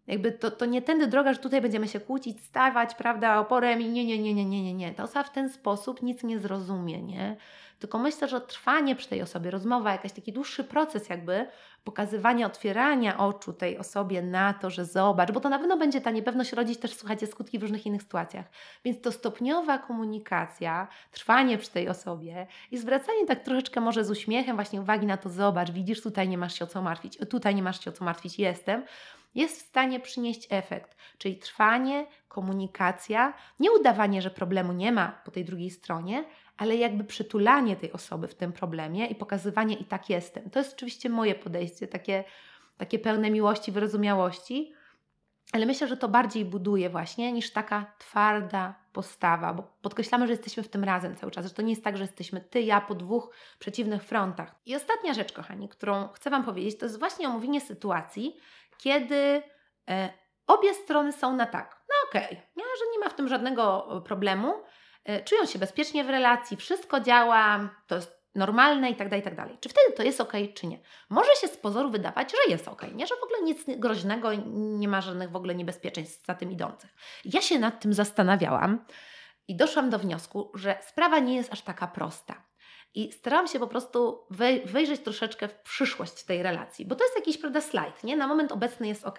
Jakby 0.06 0.32
to, 0.32 0.50
to 0.50 0.66
nie 0.66 0.82
tędy 0.82 1.06
droga, 1.06 1.32
że 1.32 1.38
tutaj 1.38 1.60
będziemy 1.60 1.88
się 1.88 2.00
kłócić, 2.00 2.44
stawać, 2.44 2.94
prawda, 2.94 3.38
oporem 3.38 3.80
i 3.80 3.88
nie, 3.88 4.04
nie, 4.04 4.18
nie, 4.18 4.34
nie, 4.34 4.44
nie, 4.44 4.62
nie, 4.62 4.74
nie. 4.74 4.94
Ta 4.94 5.02
osoba 5.02 5.22
w 5.22 5.32
ten 5.32 5.50
sposób 5.50 6.02
nic 6.02 6.22
nie 6.22 6.38
zrozumie, 6.38 7.02
nie? 7.02 7.36
Tylko 7.78 7.98
myślę, 7.98 8.28
że 8.28 8.40
trwanie 8.40 8.96
przy 8.96 9.08
tej 9.08 9.22
osobie, 9.22 9.50
rozmowa, 9.50 9.92
jakiś 9.92 10.12
taki 10.12 10.32
dłuższy 10.32 10.64
proces 10.64 11.08
jakby 11.08 11.46
pokazywania, 11.84 12.46
otwierania 12.46 13.18
oczu 13.18 13.52
tej 13.52 13.78
osobie 13.78 14.22
na 14.22 14.54
to, 14.54 14.70
że 14.70 14.84
zobacz, 14.84 15.32
bo 15.32 15.40
to 15.40 15.48
na 15.48 15.58
pewno 15.58 15.76
będzie 15.76 16.00
ta 16.00 16.10
niepewność 16.10 16.52
rodzić 16.52 16.78
też, 16.78 16.94
słuchajcie, 16.94 17.26
skutki 17.26 17.58
w 17.58 17.62
różnych 17.62 17.86
innych 17.86 18.02
sytuacjach. 18.02 18.46
Więc 18.84 19.00
to 19.00 19.12
stopniowa 19.12 19.78
komunikacja, 19.78 20.88
trwanie 21.10 21.58
przy 21.58 21.70
tej 21.70 21.88
osobie 21.88 22.46
i 22.70 22.78
zwracanie 22.78 23.26
tak 23.26 23.42
troszeczkę 23.42 23.80
może 23.80 24.04
z 24.04 24.10
uśmiechem 24.10 24.56
właśnie 24.56 24.80
uwagi 24.80 25.06
na 25.06 25.16
to, 25.16 25.28
zobacz, 25.28 25.70
widzisz, 25.70 26.02
tutaj 26.02 26.28
nie 26.28 26.38
masz 26.38 26.58
się 26.58 26.64
o 26.64 26.68
co 26.68 26.82
martwić, 26.82 27.18
tutaj 27.30 27.54
nie 27.54 27.62
masz 27.62 27.84
się 27.84 27.90
o 27.90 27.92
co 27.92 28.04
martwić, 28.04 28.38
jestem 28.38 28.82
jest 29.34 29.62
w 29.62 29.68
stanie 29.68 30.00
przynieść 30.00 30.46
efekt, 30.50 30.96
czyli 31.18 31.36
trwanie, 31.36 32.06
komunikacja, 32.28 33.34
nie 33.60 33.72
udawanie, 33.72 34.22
że 34.22 34.30
problemu 34.30 34.72
nie 34.72 34.92
ma 34.92 35.20
po 35.24 35.30
tej 35.30 35.44
drugiej 35.44 35.70
stronie, 35.70 36.24
ale 36.56 36.76
jakby 36.76 37.04
przytulanie 37.04 37.76
tej 37.76 37.92
osoby 37.92 38.28
w 38.28 38.34
tym 38.34 38.52
problemie 38.52 39.06
i 39.06 39.14
pokazywanie 39.14 39.74
i 39.74 39.84
tak 39.84 40.10
jestem. 40.10 40.50
To 40.50 40.58
jest 40.58 40.74
oczywiście 40.74 41.08
moje 41.08 41.34
podejście, 41.34 41.86
takie, 41.86 42.24
takie 42.76 42.98
pełne 42.98 43.30
miłości, 43.30 43.72
wyrozumiałości, 43.72 44.72
ale 45.52 45.66
myślę, 45.66 45.88
że 45.88 45.96
to 45.96 46.08
bardziej 46.08 46.44
buduje 46.44 46.90
właśnie 46.90 47.32
niż 47.32 47.50
taka 47.50 47.94
twarda 47.98 48.74
postawa, 48.92 49.54
bo 49.54 49.62
podkreślamy, 49.82 50.26
że 50.26 50.32
jesteśmy 50.32 50.62
w 50.62 50.68
tym 50.68 50.84
razem 50.84 51.16
cały 51.16 51.32
czas, 51.32 51.46
że 51.46 51.54
to 51.54 51.62
nie 51.62 51.70
jest 51.70 51.84
tak, 51.84 51.96
że 51.96 52.04
jesteśmy 52.04 52.40
ty, 52.40 52.60
ja 52.60 52.80
po 52.80 52.94
dwóch 52.94 53.34
przeciwnych 53.58 54.02
frontach. 54.02 54.54
I 54.66 54.76
ostatnia 54.76 55.14
rzecz, 55.14 55.32
kochani, 55.32 55.68
którą 55.68 56.08
chcę 56.08 56.30
Wam 56.30 56.44
powiedzieć, 56.44 56.78
to 56.78 56.86
jest 56.86 56.98
właśnie 56.98 57.28
omówienie 57.28 57.60
sytuacji, 57.60 58.36
kiedy 58.82 59.42
e, 59.90 60.12
obie 60.46 60.74
strony 60.74 61.12
są 61.12 61.36
na 61.36 61.46
tak. 61.46 61.82
No 61.88 61.94
okej, 62.08 62.24
okay, 62.24 62.64
że 62.78 62.84
nie 62.92 62.98
ma 62.98 63.08
w 63.08 63.14
tym 63.14 63.28
żadnego 63.28 63.88
e, 63.96 64.00
problemu, 64.00 64.54
e, 65.04 65.24
czują 65.24 65.46
się 65.46 65.58
bezpiecznie 65.58 66.04
w 66.04 66.10
relacji, 66.10 66.56
wszystko 66.56 67.00
działa, 67.00 67.70
to 67.86 67.94
jest 67.94 68.22
normalne 68.34 68.90
i 68.90 68.96
tak 68.96 69.08
dalej, 69.08 69.20
i 69.20 69.24
tak 69.24 69.36
dalej. 69.36 69.58
Czy 69.60 69.68
wtedy 69.68 69.96
to 69.96 70.02
jest 70.02 70.20
ok, 70.20 70.32
czy 70.54 70.66
nie? 70.66 70.80
Może 71.10 71.30
się 71.40 71.48
z 71.48 71.56
pozoru 71.56 71.90
wydawać, 71.90 72.32
że 72.32 72.52
jest 72.52 72.68
ok, 72.68 72.82
nie? 72.94 73.06
Że 73.06 73.14
w 73.16 73.24
ogóle 73.24 73.42
nic 73.42 73.64
groźnego, 73.66 74.30
nie 74.54 74.88
ma 74.88 75.00
żadnych 75.00 75.30
w 75.30 75.36
ogóle 75.36 75.54
niebezpieczeństw 75.54 76.26
za 76.26 76.34
tym 76.34 76.52
idących. 76.52 76.90
Ja 77.24 77.40
się 77.40 77.58
nad 77.58 77.80
tym 77.80 77.92
zastanawiałam 77.92 78.84
i 79.48 79.56
doszłam 79.56 79.90
do 79.90 79.98
wniosku, 79.98 80.52
że 80.54 80.78
sprawa 80.82 81.18
nie 81.18 81.36
jest 81.36 81.52
aż 81.52 81.62
taka 81.62 81.86
prosta. 81.86 82.51
I 82.94 83.12
starałam 83.12 83.48
się 83.48 83.58
po 83.58 83.66
prostu 83.66 84.26
wejrzeć 84.64 85.00
troszeczkę 85.00 85.48
w 85.48 85.54
przyszłość 85.54 86.24
tej 86.24 86.42
relacji, 86.42 86.86
bo 86.86 86.94
to 86.94 87.04
jest 87.04 87.16
jakiś, 87.16 87.38
prawda, 87.38 87.60
slajd, 87.60 88.04
nie? 88.04 88.16
Na 88.16 88.26
moment 88.26 88.52
obecny 88.52 88.88
jest 88.88 89.04
ok. 89.04 89.18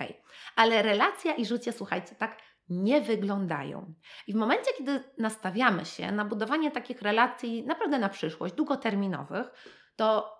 Ale 0.56 0.82
relacja 0.82 1.36
i 1.36 1.46
życie, 1.46 1.74
słuchajcie, 1.74 2.16
tak 2.16 2.38
nie 2.70 3.02
wyglądają. 3.02 3.94
I 4.28 4.34
w 4.34 4.36
momencie, 4.36 4.72
kiedy 4.78 5.04
nastawiamy 5.18 5.86
się 5.86 6.12
na 6.12 6.26
budowanie 6.26 6.72
takich 6.72 7.02
relacji 7.02 7.66
naprawdę 7.66 8.00
na 8.00 8.10
przyszłość, 8.10 8.56
długoterminowych, 8.56 9.48
to 9.96 10.38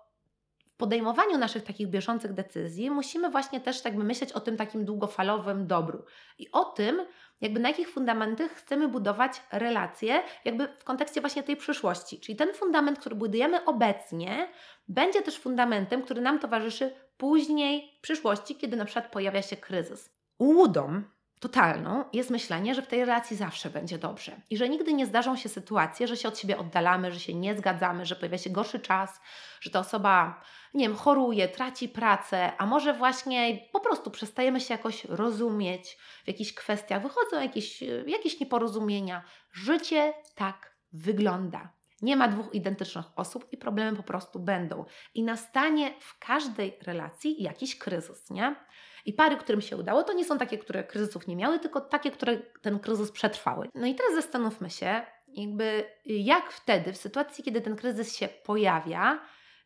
podejmowaniu 0.76 1.38
naszych 1.38 1.64
takich 1.64 1.88
bieżących 1.88 2.32
decyzji 2.32 2.90
musimy 2.90 3.30
właśnie 3.30 3.60
też 3.60 3.84
jakby 3.84 4.04
myśleć 4.04 4.32
o 4.32 4.40
tym 4.40 4.56
takim 4.56 4.84
długofalowym 4.84 5.66
dobru 5.66 6.04
i 6.38 6.50
o 6.52 6.64
tym, 6.64 7.06
jakby 7.40 7.60
na 7.60 7.68
jakich 7.68 7.90
fundamentach 7.90 8.50
chcemy 8.50 8.88
budować 8.88 9.32
relacje, 9.52 10.22
jakby 10.44 10.68
w 10.78 10.84
kontekście 10.84 11.20
właśnie 11.20 11.42
tej 11.42 11.56
przyszłości. 11.56 12.20
Czyli 12.20 12.36
ten 12.36 12.54
fundament, 12.54 12.98
który 12.98 13.16
budujemy 13.16 13.64
obecnie, 13.64 14.48
będzie 14.88 15.22
też 15.22 15.38
fundamentem, 15.38 16.02
który 16.02 16.20
nam 16.20 16.38
towarzyszy 16.38 16.94
później 17.16 17.96
w 17.98 18.00
przyszłości, 18.00 18.56
kiedy 18.56 18.76
na 18.76 18.84
przykład 18.84 19.10
pojawia 19.10 19.42
się 19.42 19.56
kryzys. 19.56 20.10
Ułudą 20.38 21.02
totalną 21.44 22.04
jest 22.12 22.30
myślenie, 22.30 22.74
że 22.74 22.82
w 22.82 22.86
tej 22.86 23.00
relacji 23.00 23.36
zawsze 23.36 23.70
będzie 23.70 23.98
dobrze 23.98 24.32
i 24.50 24.56
że 24.56 24.68
nigdy 24.68 24.92
nie 24.92 25.06
zdarzą 25.06 25.36
się 25.36 25.48
sytuacje, 25.48 26.08
że 26.08 26.16
się 26.16 26.28
od 26.28 26.38
siebie 26.38 26.58
oddalamy, 26.58 27.12
że 27.12 27.20
się 27.20 27.34
nie 27.34 27.56
zgadzamy, 27.56 28.06
że 28.06 28.16
pojawia 28.16 28.38
się 28.38 28.50
gorszy 28.50 28.80
czas, 28.80 29.20
że 29.60 29.70
ta 29.70 29.78
osoba, 29.78 30.42
nie 30.74 30.88
wiem, 30.88 30.96
choruje, 30.96 31.48
traci 31.48 31.88
pracę, 31.88 32.52
a 32.58 32.66
może 32.66 32.94
właśnie 32.94 33.68
po 33.72 33.80
prostu 33.80 34.10
przestajemy 34.10 34.60
się 34.60 34.74
jakoś 34.74 35.04
rozumieć 35.04 35.98
w 36.24 36.28
jakichś 36.28 36.52
kwestiach, 36.52 37.02
wychodzą 37.02 37.40
jakieś, 37.40 37.82
jakieś 38.06 38.40
nieporozumienia. 38.40 39.24
Życie 39.52 40.14
tak 40.34 40.76
wygląda. 40.92 41.72
Nie 42.02 42.16
ma 42.16 42.28
dwóch 42.28 42.54
identycznych 42.54 43.06
osób 43.16 43.48
i 43.52 43.56
problemy 43.56 43.96
po 43.96 44.02
prostu 44.02 44.38
będą. 44.38 44.84
I 45.14 45.22
nastanie 45.22 45.94
w 46.00 46.18
każdej 46.18 46.78
relacji 46.82 47.42
jakiś 47.42 47.78
kryzys, 47.78 48.30
nie? 48.30 48.56
I 49.04 49.12
pary, 49.12 49.36
którym 49.36 49.60
się 49.60 49.76
udało, 49.76 50.02
to 50.02 50.12
nie 50.12 50.24
są 50.24 50.38
takie, 50.38 50.58
które 50.58 50.84
kryzysów 50.84 51.26
nie 51.26 51.36
miały, 51.36 51.58
tylko 51.58 51.80
takie, 51.80 52.10
które 52.10 52.36
ten 52.36 52.78
kryzys 52.78 53.12
przetrwały. 53.12 53.68
No 53.74 53.86
i 53.86 53.94
teraz 53.94 54.14
zastanówmy 54.14 54.70
się, 54.70 55.02
jakby 55.28 55.84
jak 56.04 56.52
wtedy, 56.52 56.92
w 56.92 56.96
sytuacji, 56.96 57.44
kiedy 57.44 57.60
ten 57.60 57.76
kryzys 57.76 58.16
się 58.16 58.28
pojawia, 58.28 59.20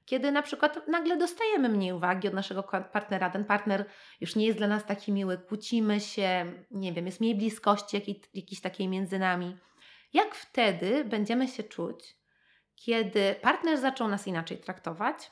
kiedy 0.04 0.32
na 0.32 0.42
przykład 0.42 0.88
nagle 0.88 1.16
dostajemy 1.16 1.68
mniej 1.68 1.92
uwagi 1.92 2.28
od 2.28 2.34
naszego 2.34 2.62
partnera, 2.92 3.30
ten 3.30 3.44
partner 3.44 3.84
już 4.20 4.36
nie 4.36 4.46
jest 4.46 4.58
dla 4.58 4.68
nas 4.68 4.86
taki 4.86 5.12
miły, 5.12 5.38
kłócimy 5.38 6.00
się, 6.00 6.52
nie 6.70 6.92
wiem, 6.92 7.06
jest 7.06 7.20
mniej 7.20 7.34
bliskości 7.34 7.96
jakiej, 7.96 8.22
jakiejś 8.34 8.60
takiej 8.60 8.88
między 8.88 9.18
nami. 9.18 9.56
Jak 10.12 10.34
wtedy 10.34 11.04
będziemy 11.04 11.48
się 11.48 11.62
czuć, 11.62 12.16
kiedy 12.74 13.34
partner 13.42 13.78
zaczął 13.78 14.08
nas 14.08 14.26
inaczej 14.26 14.58
traktować, 14.58 15.30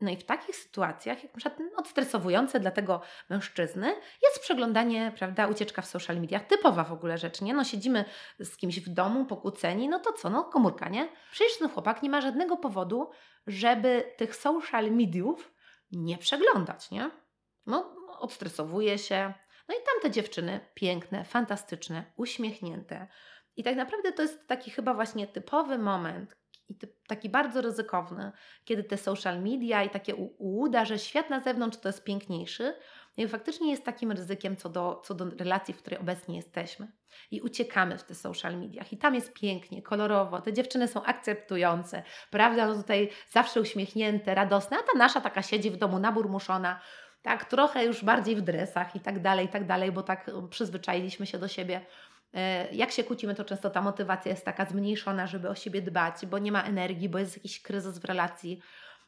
no 0.00 0.10
i 0.10 0.16
w 0.16 0.24
takich 0.24 0.56
sytuacjach, 0.56 1.22
jak 1.22 1.32
na 1.32 1.38
przykład 1.38 1.58
odstresowujące 1.76 2.60
dla 2.60 2.70
tego 2.70 3.00
mężczyzny, 3.30 3.86
jest 4.22 4.40
przeglądanie, 4.40 5.12
prawda, 5.16 5.46
ucieczka 5.46 5.82
w 5.82 5.86
social 5.86 6.20
mediach, 6.20 6.46
typowa 6.46 6.84
w 6.84 6.92
ogóle 6.92 7.18
rzecz, 7.18 7.40
nie? 7.40 7.54
No 7.54 7.64
siedzimy 7.64 8.04
z 8.40 8.56
kimś 8.56 8.80
w 8.80 8.88
domu, 8.88 9.24
pokłóceni, 9.24 9.88
no 9.88 10.00
to 10.00 10.12
co, 10.12 10.30
no 10.30 10.44
komórka, 10.44 10.88
nie? 10.88 11.08
Przecież 11.32 11.58
ten 11.58 11.68
chłopak 11.68 12.02
nie 12.02 12.10
ma 12.10 12.20
żadnego 12.20 12.56
powodu, 12.56 13.10
żeby 13.46 14.14
tych 14.16 14.36
social 14.36 14.90
mediów 14.90 15.52
nie 15.92 16.18
przeglądać, 16.18 16.90
nie? 16.90 17.10
No, 17.66 17.96
odstresowuje 18.18 18.98
się. 18.98 19.34
No 19.68 19.74
i 19.74 19.78
tamte 19.92 20.10
dziewczyny, 20.10 20.60
piękne, 20.74 21.24
fantastyczne, 21.24 22.12
uśmiechnięte. 22.16 23.08
I 23.56 23.64
tak 23.64 23.76
naprawdę 23.76 24.12
to 24.12 24.22
jest 24.22 24.46
taki 24.46 24.70
chyba 24.70 24.94
właśnie 24.94 25.26
typowy 25.26 25.78
moment, 25.78 26.36
i 26.68 26.74
taki 27.06 27.28
bardzo 27.28 27.60
ryzykowny, 27.60 28.32
kiedy 28.64 28.84
te 28.84 28.96
social 28.96 29.42
media 29.42 29.82
i 29.82 29.90
takie 29.90 30.14
ułuda, 30.16 30.84
że 30.84 30.98
świat 30.98 31.30
na 31.30 31.40
zewnątrz 31.40 31.78
to 31.78 31.88
jest 31.88 32.04
piękniejszy, 32.04 32.74
i 33.16 33.28
faktycznie 33.28 33.70
jest 33.70 33.84
takim 33.84 34.12
ryzykiem 34.12 34.56
co 34.56 34.68
do, 34.68 35.02
co 35.04 35.14
do 35.14 35.24
relacji, 35.24 35.74
w 35.74 35.78
której 35.78 36.00
obecnie 36.00 36.36
jesteśmy. 36.36 36.92
I 37.30 37.40
uciekamy 37.40 37.98
w 37.98 38.04
te 38.04 38.14
social 38.14 38.58
mediach. 38.58 38.92
I 38.92 38.98
tam 38.98 39.14
jest 39.14 39.32
pięknie, 39.32 39.82
kolorowo, 39.82 40.40
te 40.40 40.52
dziewczyny 40.52 40.88
są 40.88 41.02
akceptujące, 41.02 42.02
prawda? 42.30 42.66
No 42.66 42.74
tutaj 42.74 43.10
zawsze 43.30 43.60
uśmiechnięte, 43.60 44.34
radosne, 44.34 44.76
a 44.76 44.82
ta 44.82 44.98
nasza 44.98 45.20
taka 45.20 45.42
siedzi 45.42 45.70
w 45.70 45.76
domu 45.76 45.98
naburmuszona, 45.98 46.80
tak, 47.22 47.44
trochę 47.44 47.84
już 47.84 48.04
bardziej 48.04 48.36
w 48.36 48.40
dresach 48.40 48.96
i 48.96 49.00
tak 49.00 49.22
dalej, 49.22 49.46
i 49.46 49.48
tak 49.48 49.66
dalej, 49.66 49.92
bo 49.92 50.02
tak 50.02 50.30
przyzwyczailiśmy 50.50 51.26
się 51.26 51.38
do 51.38 51.48
siebie. 51.48 51.86
E, 52.34 52.74
jak 52.74 52.90
się 52.90 53.04
kłócimy, 53.04 53.34
to 53.34 53.44
często 53.44 53.70
ta 53.70 53.82
motywacja 53.82 54.30
jest 54.30 54.44
taka 54.44 54.64
zmniejszona, 54.64 55.26
żeby 55.26 55.48
o 55.48 55.54
siebie 55.54 55.82
dbać, 55.82 56.26
bo 56.26 56.38
nie 56.38 56.52
ma 56.52 56.62
energii, 56.62 57.08
bo 57.08 57.18
jest 57.18 57.36
jakiś 57.36 57.62
kryzys 57.62 57.98
w 57.98 58.04
relacji. 58.04 58.60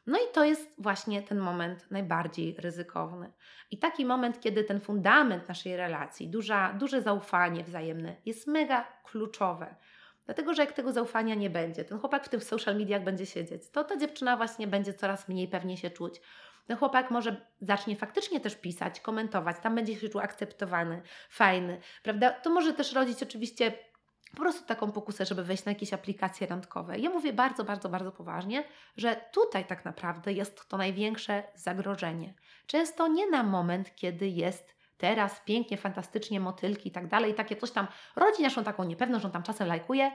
No 0.06 0.18
i 0.18 0.32
to 0.34 0.44
jest 0.44 0.74
właśnie 0.78 1.22
ten 1.22 1.38
moment 1.38 1.90
najbardziej 1.90 2.56
ryzykowny. 2.58 3.32
I 3.70 3.78
taki 3.78 4.06
moment, 4.06 4.40
kiedy 4.40 4.64
ten 4.64 4.80
fundament 4.80 5.48
naszej 5.48 5.76
relacji, 5.76 6.28
duża, 6.28 6.72
duże 6.72 7.02
zaufanie 7.02 7.64
wzajemne 7.64 8.16
jest 8.26 8.46
mega 8.46 8.84
kluczowe. 9.04 9.74
Dlatego, 10.26 10.54
że 10.54 10.62
jak 10.62 10.72
tego 10.72 10.92
zaufania 10.92 11.34
nie 11.34 11.50
będzie, 11.50 11.84
ten 11.84 11.98
chłopak 11.98 12.24
w 12.24 12.28
tych 12.28 12.44
social 12.44 12.76
mediach 12.76 13.04
będzie 13.04 13.26
siedzieć, 13.26 13.70
to 13.70 13.84
ta 13.84 13.96
dziewczyna 13.96 14.36
właśnie 14.36 14.66
będzie 14.66 14.94
coraz 14.94 15.28
mniej 15.28 15.48
pewnie 15.48 15.76
się 15.76 15.90
czuć 15.90 16.20
ten 16.68 16.76
chłopak 16.76 17.10
może 17.10 17.46
zacznie 17.60 17.96
faktycznie 17.96 18.40
też 18.40 18.56
pisać, 18.56 19.00
komentować, 19.00 19.56
tam 19.62 19.74
będzie 19.74 19.96
się 19.96 20.08
czuł 20.08 20.20
akceptowany, 20.20 21.02
fajny, 21.30 21.80
prawda? 22.02 22.30
To 22.30 22.50
może 22.50 22.72
też 22.74 22.92
rodzić 22.92 23.22
oczywiście 23.22 23.72
po 24.30 24.36
prostu 24.36 24.66
taką 24.66 24.92
pokusę, 24.92 25.26
żeby 25.26 25.44
wejść 25.44 25.64
na 25.64 25.72
jakieś 25.72 25.92
aplikacje 25.92 26.46
randkowe. 26.46 26.98
Ja 26.98 27.10
mówię 27.10 27.32
bardzo, 27.32 27.64
bardzo, 27.64 27.88
bardzo 27.88 28.12
poważnie, 28.12 28.64
że 28.96 29.20
tutaj 29.32 29.64
tak 29.64 29.84
naprawdę 29.84 30.32
jest 30.32 30.68
to 30.68 30.76
największe 30.76 31.42
zagrożenie. 31.54 32.34
Często 32.66 33.08
nie 33.08 33.30
na 33.30 33.42
moment, 33.42 33.96
kiedy 33.96 34.28
jest 34.28 34.76
teraz 34.96 35.40
pięknie, 35.44 35.76
fantastycznie, 35.76 36.40
motylki 36.40 36.88
i 36.88 36.92
tak 36.92 37.06
dalej, 37.06 37.34
takie 37.34 37.56
coś 37.56 37.70
tam 37.70 37.86
rodzi 38.16 38.42
naszą 38.42 38.64
taką 38.64 38.84
niepewność, 38.84 39.24
on 39.24 39.30
tam 39.30 39.42
czasem 39.42 39.68
lajkuje, 39.68 40.10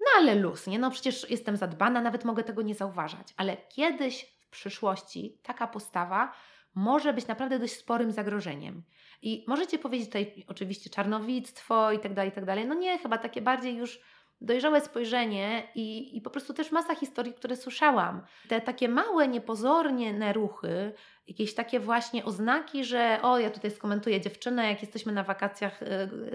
no 0.00 0.06
ale 0.18 0.34
luz, 0.34 0.66
nie? 0.66 0.78
No 0.78 0.90
przecież 0.90 1.30
jestem 1.30 1.56
zadbana, 1.56 2.00
nawet 2.00 2.24
mogę 2.24 2.44
tego 2.44 2.62
nie 2.62 2.74
zauważać. 2.74 3.34
Ale 3.36 3.56
kiedyś 3.56 4.33
przyszłości 4.54 5.38
taka 5.42 5.66
postawa 5.66 6.32
może 6.74 7.12
być 7.12 7.26
naprawdę 7.26 7.58
dość 7.58 7.76
sporym 7.76 8.12
zagrożeniem. 8.12 8.82
I 9.22 9.44
możecie 9.48 9.78
powiedzieć 9.78 10.06
tutaj 10.06 10.44
oczywiście 10.48 10.90
czarnowictwo 10.90 11.92
i 11.92 11.98
tak 11.98 12.14
dalej, 12.14 12.30
i 12.30 12.34
tak 12.34 12.44
dalej. 12.44 12.66
No 12.66 12.74
nie, 12.74 12.98
chyba 12.98 13.18
takie 13.18 13.42
bardziej 13.42 13.76
już 13.76 14.00
dojrzałe 14.44 14.80
spojrzenie 14.80 15.62
i, 15.74 16.16
i 16.16 16.20
po 16.20 16.30
prostu 16.30 16.54
też 16.54 16.72
masa 16.72 16.94
historii, 16.94 17.34
które 17.34 17.56
słyszałam. 17.56 18.22
Te 18.48 18.60
takie 18.60 18.88
małe, 18.88 19.28
niepozornie 19.28 20.32
ruchy, 20.32 20.92
jakieś 21.28 21.54
takie 21.54 21.80
właśnie 21.80 22.24
oznaki, 22.24 22.84
że 22.84 23.18
o, 23.22 23.38
ja 23.38 23.50
tutaj 23.50 23.70
skomentuję 23.70 24.20
dziewczynę, 24.20 24.70
jak 24.70 24.82
jesteśmy 24.82 25.12
na 25.12 25.22
wakacjach 25.22 25.82
y, 25.82 25.86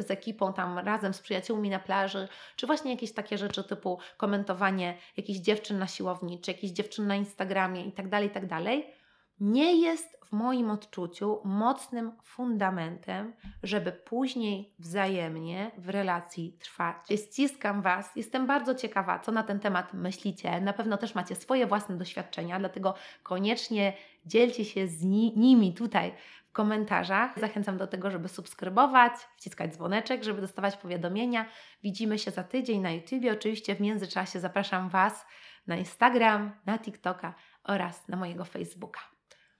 z 0.03 0.11
ekipą 0.11 0.53
tam 0.53 0.79
razem 0.79 1.13
z 1.13 1.21
przyjaciółmi 1.21 1.69
na 1.69 1.79
plaży, 1.79 2.27
czy 2.55 2.67
właśnie 2.67 2.91
jakieś 2.91 3.13
takie 3.13 3.37
rzeczy 3.37 3.63
typu 3.63 3.99
komentowanie 4.17 4.97
jakichś 5.17 5.39
dziewczyn 5.39 5.79
na 5.79 5.87
siłowni, 5.87 6.41
czy 6.41 6.51
jakichś 6.51 6.73
dziewczyn 6.73 7.07
na 7.07 7.15
Instagramie 7.15 7.85
i 7.85 7.91
tak 7.91 8.09
dalej, 8.09 8.27
i 8.27 8.31
tak 8.31 8.45
dalej 8.45 8.98
nie 9.39 9.81
jest 9.81 10.19
w 10.25 10.31
moim 10.31 10.71
odczuciu 10.71 11.41
mocnym 11.43 12.11
fundamentem, 12.23 13.33
żeby 13.63 13.91
później 13.91 14.73
wzajemnie 14.79 15.71
w 15.77 15.89
relacji 15.89 16.57
trwać. 16.59 16.95
Ściskam 17.15 17.81
Was, 17.81 18.15
jestem 18.15 18.47
bardzo 18.47 18.75
ciekawa, 18.75 19.19
co 19.19 19.31
na 19.31 19.43
ten 19.43 19.59
temat 19.59 19.93
myślicie. 19.93 20.61
Na 20.61 20.73
pewno 20.73 20.97
też 20.97 21.15
macie 21.15 21.35
swoje 21.35 21.67
własne 21.67 21.97
doświadczenia, 21.97 22.59
dlatego 22.59 22.95
koniecznie 23.23 23.93
dzielcie 24.25 24.65
się 24.65 24.87
z 24.87 25.03
nimi 25.35 25.73
tutaj 25.73 26.13
w 26.45 26.51
komentarzach. 26.51 27.39
Zachęcam 27.39 27.77
do 27.77 27.87
tego, 27.87 28.11
żeby 28.11 28.29
subskrybować, 28.29 29.13
wciskać 29.37 29.73
dzwoneczek, 29.73 30.23
żeby 30.23 30.41
dostawać 30.41 30.77
powiadomienia. 30.77 31.45
Widzimy 31.83 32.19
się 32.19 32.31
za 32.31 32.43
tydzień 32.43 32.81
na 32.81 32.91
YouTubie. 32.91 33.33
Oczywiście 33.33 33.75
w 33.75 33.81
międzyczasie 33.81 34.39
zapraszam 34.39 34.89
Was 34.89 35.25
na 35.67 35.77
Instagram, 35.77 36.51
na 36.65 36.79
TikToka 36.79 37.33
oraz 37.63 38.07
na 38.07 38.17
mojego 38.17 38.45
Facebooka. 38.45 39.18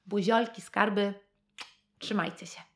Buziolki, 0.10 0.62
skarby, 0.62 1.14
trzymajcie 2.00 2.48
się. 2.48 2.69